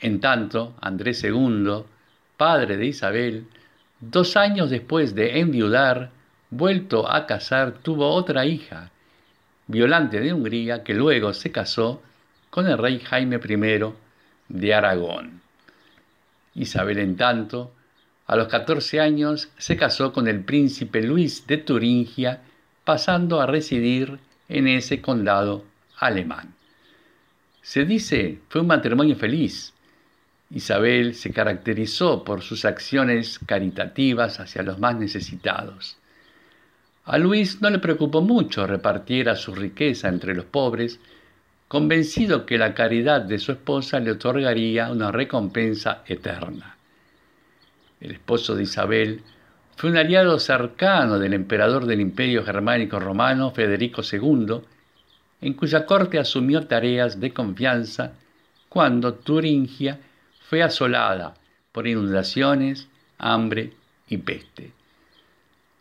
En 0.00 0.20
tanto, 0.20 0.74
Andrés 0.80 1.22
II, 1.22 1.84
padre 2.36 2.76
de 2.76 2.86
Isabel, 2.86 3.46
dos 4.00 4.36
años 4.36 4.70
después 4.70 5.14
de 5.14 5.40
enviudar, 5.40 6.10
vuelto 6.50 7.10
a 7.10 7.26
casar, 7.26 7.74
tuvo 7.82 8.08
otra 8.08 8.46
hija, 8.46 8.90
Violante 9.66 10.20
de 10.20 10.32
Hungría, 10.32 10.82
que 10.82 10.94
luego 10.94 11.32
se 11.32 11.52
casó 11.52 12.02
con 12.50 12.66
el 12.66 12.78
rey 12.78 12.98
Jaime 12.98 13.36
I 13.36 13.92
de 14.48 14.74
Aragón. 14.74 15.40
Isabel, 16.54 16.98
en 16.98 17.16
tanto, 17.16 17.72
a 18.26 18.36
los 18.36 18.48
14 18.48 19.00
años 19.00 19.48
se 19.58 19.76
casó 19.76 20.12
con 20.12 20.28
el 20.28 20.44
príncipe 20.44 21.02
Luis 21.02 21.46
de 21.46 21.58
Turingia, 21.58 22.42
pasando 22.84 23.40
a 23.40 23.46
residir 23.46 24.18
en 24.48 24.66
ese 24.66 25.00
condado 25.00 25.64
alemán. 25.98 26.54
Se 27.62 27.84
dice 27.84 28.38
fue 28.48 28.60
un 28.62 28.66
matrimonio 28.66 29.14
feliz. 29.16 29.72
Isabel 30.50 31.14
se 31.14 31.32
caracterizó 31.32 32.24
por 32.24 32.42
sus 32.42 32.64
acciones 32.64 33.38
caritativas 33.46 34.40
hacia 34.40 34.62
los 34.62 34.78
más 34.78 34.96
necesitados. 34.96 35.96
A 37.04 37.18
Luis 37.18 37.60
no 37.62 37.70
le 37.70 37.78
preocupó 37.78 38.20
mucho 38.20 38.66
repartiera 38.66 39.36
su 39.36 39.54
riqueza 39.54 40.08
entre 40.08 40.34
los 40.34 40.44
pobres, 40.44 41.00
convencido 41.68 42.46
que 42.46 42.58
la 42.58 42.74
caridad 42.74 43.20
de 43.20 43.38
su 43.38 43.52
esposa 43.52 44.00
le 44.00 44.10
otorgaría 44.10 44.90
una 44.90 45.10
recompensa 45.10 46.02
eterna 46.06 46.76
el 48.00 48.12
esposo 48.12 48.54
de 48.54 48.62
Isabel, 48.62 49.22
fue 49.76 49.90
un 49.90 49.96
aliado 49.96 50.38
cercano 50.38 51.18
del 51.18 51.34
emperador 51.34 51.86
del 51.86 52.00
Imperio 52.00 52.44
Germánico 52.44 52.98
Romano, 52.98 53.50
Federico 53.50 54.02
II, 54.02 54.60
en 55.40 55.54
cuya 55.54 55.86
corte 55.86 56.18
asumió 56.18 56.66
tareas 56.66 57.20
de 57.20 57.32
confianza 57.32 58.12
cuando 58.68 59.14
Turingia 59.14 59.98
fue 60.50 60.64
asolada 60.64 61.34
por 61.70 61.86
inundaciones, 61.86 62.88
hambre 63.18 63.72
y 64.08 64.16
peste. 64.16 64.72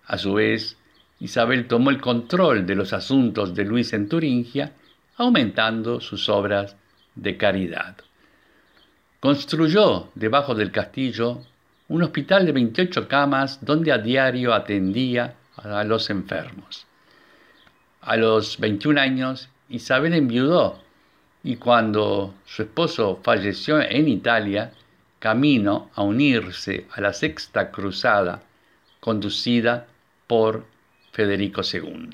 A 0.05 0.15
su 0.19 0.36
vez, 0.36 0.77
Isabel 1.19 1.67
tomó 1.67 1.89
el 1.89 1.99
control 1.99 2.67
de 2.67 2.75
los 2.75 2.93
asuntos 2.93 3.55
de 3.55 3.65
Luis 3.65 3.93
en 3.93 4.08
Turingia, 4.08 4.73
aumentando 5.17 5.99
sus 5.99 6.29
obras 6.29 6.75
de 7.15 7.36
caridad. 7.36 7.97
Construyó 9.19 10.12
debajo 10.13 10.53
del 10.53 10.71
castillo 10.71 11.41
un 11.88 12.03
hospital 12.03 12.45
de 12.45 12.51
28 12.51 13.08
camas 13.08 13.65
donde 13.65 13.91
a 13.91 13.97
diario 13.97 14.53
atendía 14.53 15.34
a 15.55 15.84
los 15.84 16.12
enfermos. 16.12 16.86
A 18.01 18.15
los 18.17 18.60
21 18.60 19.01
años, 19.01 19.49
Isabel 19.67 20.13
enviudó 20.13 20.79
y 21.43 21.56
cuando 21.56 22.36
su 22.45 22.63
esposo 22.63 23.19
falleció 23.23 23.82
en 23.82 24.08
Italia, 24.08 24.73
camino 25.19 25.89
a 25.95 26.04
unirse 26.04 26.86
a 26.91 27.02
la 27.02 27.13
Sexta 27.13 27.71
Cruzada, 27.71 28.43
conducida 28.99 29.88
por 30.28 30.65
Federico 31.12 31.62
II. 31.62 32.10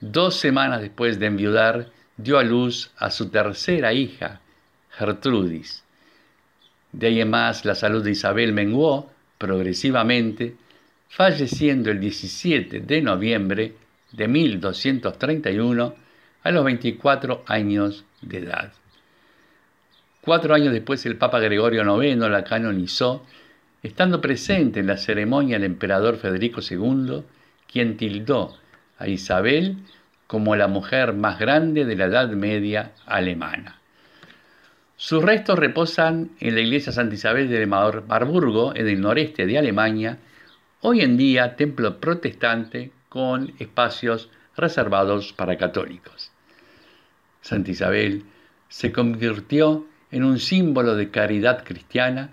Dos 0.00 0.36
semanas 0.36 0.80
después 0.80 1.18
de 1.18 1.26
enviudar, 1.26 1.90
dio 2.16 2.38
a 2.38 2.42
luz 2.42 2.90
a 2.96 3.10
su 3.10 3.30
tercera 3.30 3.92
hija, 3.92 4.40
Gertrudis, 4.90 5.84
de 6.92 7.06
ahí 7.06 7.20
en 7.20 7.30
más, 7.30 7.64
la 7.64 7.74
salud 7.74 8.02
de 8.02 8.10
Isabel 8.10 8.52
menguó 8.52 9.10
progresivamente, 9.38 10.56
falleciendo 11.08 11.90
el 11.90 12.00
17 12.00 12.80
de 12.80 13.00
noviembre 13.00 13.74
de 14.12 14.28
1231 14.28 15.94
a 16.42 16.50
los 16.50 16.64
24 16.64 17.44
años 17.46 18.04
de 18.22 18.38
edad. 18.38 18.72
Cuatro 20.22 20.54
años 20.54 20.72
después 20.72 21.04
el 21.06 21.16
Papa 21.16 21.40
Gregorio 21.40 22.02
IX 22.02 22.18
la 22.28 22.44
canonizó, 22.44 23.24
estando 23.82 24.20
presente 24.20 24.80
en 24.80 24.86
la 24.86 24.98
ceremonia 24.98 25.56
el 25.56 25.64
emperador 25.64 26.16
Federico 26.16 26.60
II, 26.68 27.22
quien 27.70 27.96
tildó 27.96 28.56
a 28.98 29.08
Isabel 29.08 29.76
como 30.26 30.54
la 30.56 30.68
mujer 30.68 31.14
más 31.14 31.38
grande 31.38 31.84
de 31.84 31.96
la 31.96 32.04
Edad 32.04 32.28
Media 32.30 32.92
alemana. 33.06 33.80
Sus 34.96 35.22
restos 35.22 35.58
reposan 35.58 36.32
en 36.40 36.54
la 36.54 36.60
iglesia 36.60 36.92
Santa 36.92 37.14
Isabel 37.14 37.48
de 37.48 37.66
Marburgo, 37.66 38.76
en 38.76 38.86
el 38.86 39.00
noreste 39.00 39.46
de 39.46 39.56
Alemania, 39.58 40.18
hoy 40.82 41.00
en 41.00 41.16
día 41.16 41.56
templo 41.56 41.98
protestante 41.98 42.92
con 43.08 43.54
espacios 43.58 44.28
reservados 44.56 45.32
para 45.32 45.56
católicos. 45.56 46.30
Santa 47.40 47.70
Isabel 47.70 48.24
se 48.68 48.92
convirtió 48.92 49.86
en 50.10 50.24
un 50.24 50.38
símbolo 50.38 50.94
de 50.96 51.10
caridad 51.10 51.64
cristiana 51.64 52.30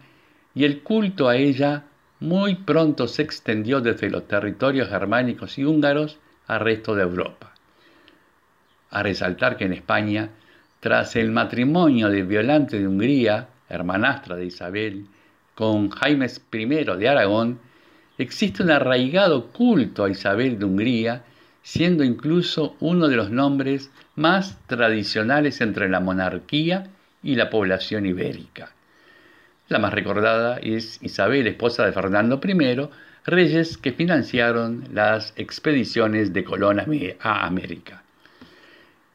y 0.53 0.65
el 0.65 0.82
culto 0.82 1.30
a 1.30 1.36
ella 1.36 1.84
muy 2.19 2.56
pronto 2.56 3.08
se 3.08 3.21
extendió 3.21 3.80
desde 3.80 4.10
los 4.10 4.27
territorios 4.27 4.89
germánicos 4.89 5.58
y 5.58 5.63
húngaros 5.63 6.17
al 6.47 6.62
resto 6.62 6.95
de 6.95 7.03
Europa. 7.03 7.53
A 8.89 9.03
resaltar 9.03 9.58
que 9.58 9.65
en 9.65 9.73
España 9.73 10.30
tras 10.80 11.15
el 11.15 11.32
matrimonio 11.32 12.10
de 12.10 12.23
Violante 12.23 12.80
de 12.80 12.88
Hungría, 12.88 13.49
hermanastra 13.69 14.36
de 14.36 14.45
Isabel, 14.45 15.08
con 15.56 15.89
Jaime 15.89 16.27
I 16.51 16.65
de 16.65 17.10
Aragón, 17.10 17.60
existe 18.17 18.63
un 18.63 18.71
arraigado 18.71 19.47
culto 19.47 20.03
a 20.03 20.10
Isabel 20.10 20.60
de 20.60 20.65
Hungría, 20.65 21.23
siendo 21.67 22.06
incluso 22.06 22.77
uno 22.80 23.10
de 23.10 23.17
los 23.17 23.30
nombres 23.30 23.91
más 24.15 24.58
tradicionales 24.67 25.60
entre 25.60 25.89
la 25.89 25.99
monarquía 25.99 26.88
y 27.21 27.36
la 27.36 27.49
población 27.49 28.06
ibérica. 28.06 28.71
La 29.67 29.77
más 29.77 29.93
recordada 29.93 30.60
es 30.60 30.97
Isabel, 31.03 31.45
esposa 31.45 31.86
de 31.86 31.91
Fernando 31.91 32.39
I, 32.41 32.88
reyes 33.25 33.77
que 33.77 33.91
financiaron 33.91 34.86
las 34.93 35.34
expediciones 35.36 36.32
de 36.32 36.45
Colón 36.45 36.80
a 37.19 37.45
América. 37.45 38.01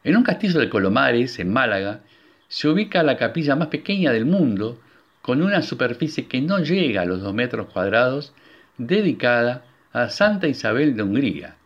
En 0.05 0.19
un 0.19 0.23
castillo 0.23 0.61
de 0.61 0.69
Colomares, 0.69 1.39
en 1.39 1.51
Málaga, 1.51 2.01
se 2.49 2.69
ubica 2.69 3.03
la 3.03 3.17
capilla 3.17 3.57
más 3.57 3.69
pequeña 3.69 4.13
del 4.13 4.27
mundo, 4.27 4.79
con 5.23 5.41
una 5.41 5.63
superficie 5.63 6.27
que 6.27 6.43
no 6.43 6.59
llega 6.59 7.01
a 7.01 7.07
los 7.07 7.23
dos 7.23 7.33
metros 7.33 7.69
cuadrados, 7.73 8.35
dedicada 8.77 9.65
a 9.95 10.11
Santa 10.11 10.49
Isabel 10.49 10.95
de 10.95 11.03
Hungría. 11.03 11.57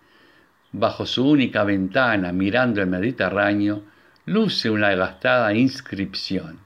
Bajo 0.72 1.07
su 1.07 1.29
única 1.29 1.64
ventana, 1.64 2.33
mirando 2.33 2.81
el 2.81 2.88
Mediterráneo, 2.88 3.83
luce 4.26 4.68
una 4.68 4.94
gastada 4.94 5.55
inscripción. 5.55 6.59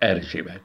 Erzsébet. 0.00 0.62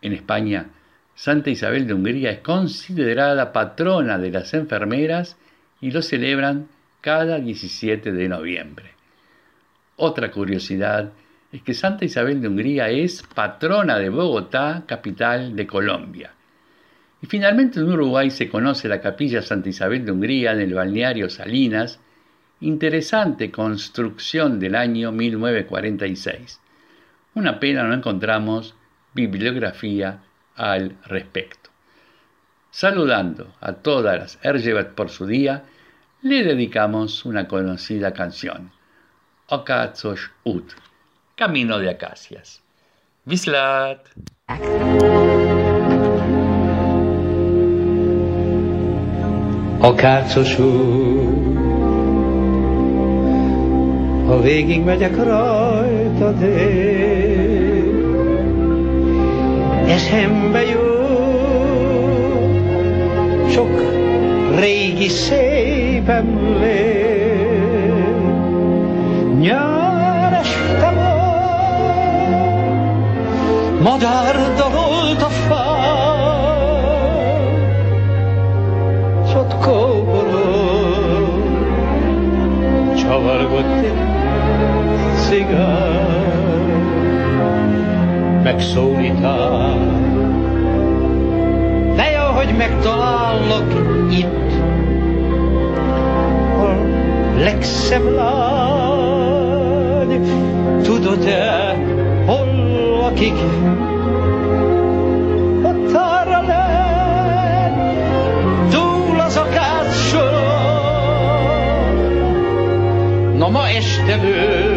En 0.00 0.12
España, 0.12 0.66
Santa 1.14 1.50
Isabel 1.50 1.86
de 1.86 1.94
Hungría 1.94 2.30
es 2.30 2.38
considerada 2.38 3.52
patrona 3.52 4.18
de 4.18 4.30
las 4.30 4.54
enfermeras 4.54 5.36
y 5.80 5.90
lo 5.90 6.02
celebran 6.02 6.68
cada 7.00 7.38
17 7.38 8.12
de 8.12 8.28
noviembre. 8.28 8.92
Otra 9.96 10.30
curiosidad 10.30 11.12
es 11.52 11.62
que 11.62 11.74
Santa 11.74 12.04
Isabel 12.04 12.40
de 12.40 12.48
Hungría 12.48 12.88
es 12.88 13.22
patrona 13.22 13.98
de 13.98 14.08
Bogotá, 14.08 14.84
capital 14.86 15.54
de 15.54 15.66
Colombia. 15.66 16.32
Y 17.22 17.26
finalmente 17.26 17.78
en 17.78 17.88
Uruguay 17.88 18.30
se 18.30 18.48
conoce 18.48 18.88
la 18.88 19.00
capilla 19.00 19.42
Santa 19.42 19.68
Isabel 19.68 20.04
de 20.04 20.10
Hungría 20.10 20.52
en 20.52 20.60
el 20.60 20.74
balneario 20.74 21.30
Salinas, 21.30 22.00
interesante 22.60 23.52
construcción 23.52 24.58
del 24.58 24.74
año 24.74 25.12
1946. 25.12 26.60
Una 27.34 27.60
pena 27.60 27.84
no 27.84 27.94
encontramos 27.94 28.74
bibliografía 29.14 30.20
al 30.56 30.96
respecto. 31.06 31.70
Saludando 32.70 33.54
a 33.60 33.74
todas 33.74 34.18
las 34.18 34.38
Erjebat 34.42 34.94
por 34.94 35.08
su 35.08 35.26
día, 35.26 35.64
le 36.22 36.42
dedicamos 36.42 37.24
una 37.24 37.46
conocida 37.46 38.12
canción, 38.12 38.72
Okatsosh 39.46 40.28
Ut, 40.44 40.72
Camino 41.36 41.78
de 41.78 41.90
Acacias. 41.90 42.62
Vislat! 43.24 44.08
Akácos 49.82 50.58
út, 50.58 51.58
ha 54.26 54.40
végig 54.40 54.84
megyek 54.84 55.16
rajta 55.24 56.34
én, 56.46 58.04
eszembe 59.86 60.62
jut 60.62 60.92
sok 63.50 63.82
régi 64.58 65.08
szép 65.08 66.08
emlék. 66.08 67.00
Nyár 69.40 70.32
este 70.32 70.92
volt, 70.94 71.40
madár 73.80 74.54
dalolt 74.56 74.81
csavargott 83.22 83.84
egy 83.84 83.92
cigány, 85.16 86.82
megszólítál. 88.42 89.78
De 91.96 92.10
jó, 92.10 92.24
hogy 92.34 92.56
megtalállak 92.56 93.72
itt, 94.10 94.52
a 96.58 96.66
legszebb 97.38 98.10
lány, 98.14 98.50
tudod-e, 100.82 101.76
hol 102.26 102.46
lakik? 103.00 103.34
Ma 113.52 113.68
este 113.68 114.20
ő, 114.24 114.71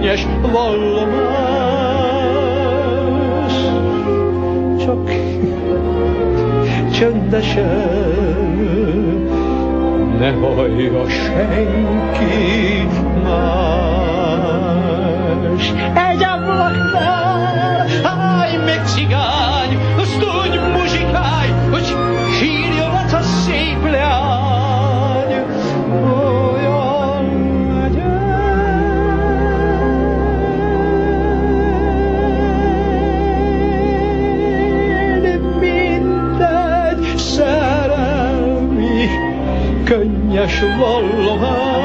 könnyes 0.00 0.26
vallomás, 0.42 1.52
csak 4.84 5.10
csöndesen 6.92 7.68
ne 10.18 10.30
hallja 10.30 11.08
senki 11.08 12.86
más. 13.22 13.72
Egy 15.94 16.24
ablaknál 16.24 17.86
állj 18.02 18.56
meg 18.56 18.86
cigány, 18.86 19.78
azt 19.98 20.24
úgy 20.44 20.60
muzsikálj, 20.76 21.50
hogy 21.70 21.96
sírjon 22.38 22.89
yaş 40.34 40.62
olmaz 40.62 41.79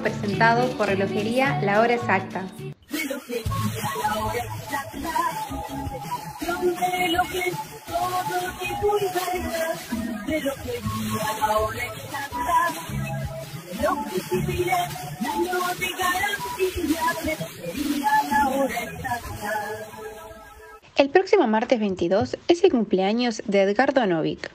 presentado 0.00 0.66
por 0.78 0.86
Relojería 0.86 1.60
La 1.60 1.80
Hora 1.80 1.92
Exacta. 1.92 2.46
El 20.96 21.10
próximo 21.10 21.46
martes 21.46 21.78
22 21.78 22.38
es 22.48 22.64
el 22.64 22.70
cumpleaños 22.70 23.42
de 23.46 23.62
Edgardo 23.62 24.06
Novik. 24.06 24.50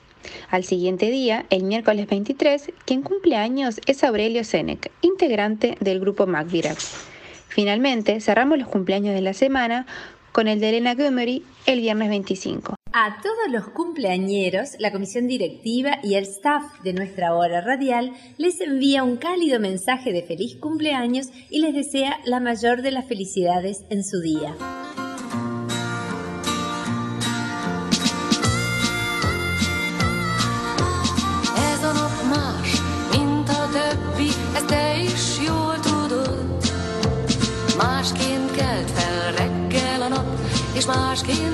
Al 0.50 0.64
siguiente 0.64 1.10
día, 1.10 1.46
el 1.50 1.64
miércoles 1.64 2.06
23, 2.06 2.72
quien 2.84 3.02
cumple 3.02 3.36
años 3.36 3.80
es 3.86 4.04
Aurelio 4.04 4.44
Senec, 4.44 4.90
integrante 5.02 5.76
del 5.80 6.00
grupo 6.00 6.26
Macvirax. 6.26 6.94
Finalmente, 7.48 8.20
cerramos 8.20 8.58
los 8.58 8.68
cumpleaños 8.68 9.14
de 9.14 9.20
la 9.20 9.32
semana 9.32 9.86
con 10.32 10.48
el 10.48 10.58
de 10.58 10.70
Elena 10.70 10.94
Gomery 10.94 11.44
el 11.66 11.80
viernes 11.80 12.08
25. 12.08 12.74
A 12.92 13.20
todos 13.22 13.50
los 13.50 13.68
cumpleañeros, 13.68 14.70
la 14.78 14.92
comisión 14.92 15.26
directiva 15.26 15.98
y 16.02 16.14
el 16.14 16.24
staff 16.24 16.64
de 16.82 16.92
nuestra 16.92 17.34
hora 17.34 17.60
radial 17.60 18.12
les 18.36 18.60
envía 18.60 19.02
un 19.02 19.16
cálido 19.16 19.58
mensaje 19.60 20.12
de 20.12 20.22
feliz 20.22 20.56
cumpleaños 20.56 21.28
y 21.50 21.60
les 21.60 21.74
desea 21.74 22.18
la 22.24 22.40
mayor 22.40 22.82
de 22.82 22.90
las 22.90 23.06
felicidades 23.06 23.84
en 23.90 24.04
su 24.04 24.20
día. 24.20 24.56
És 40.84 40.90
másként 40.90 41.53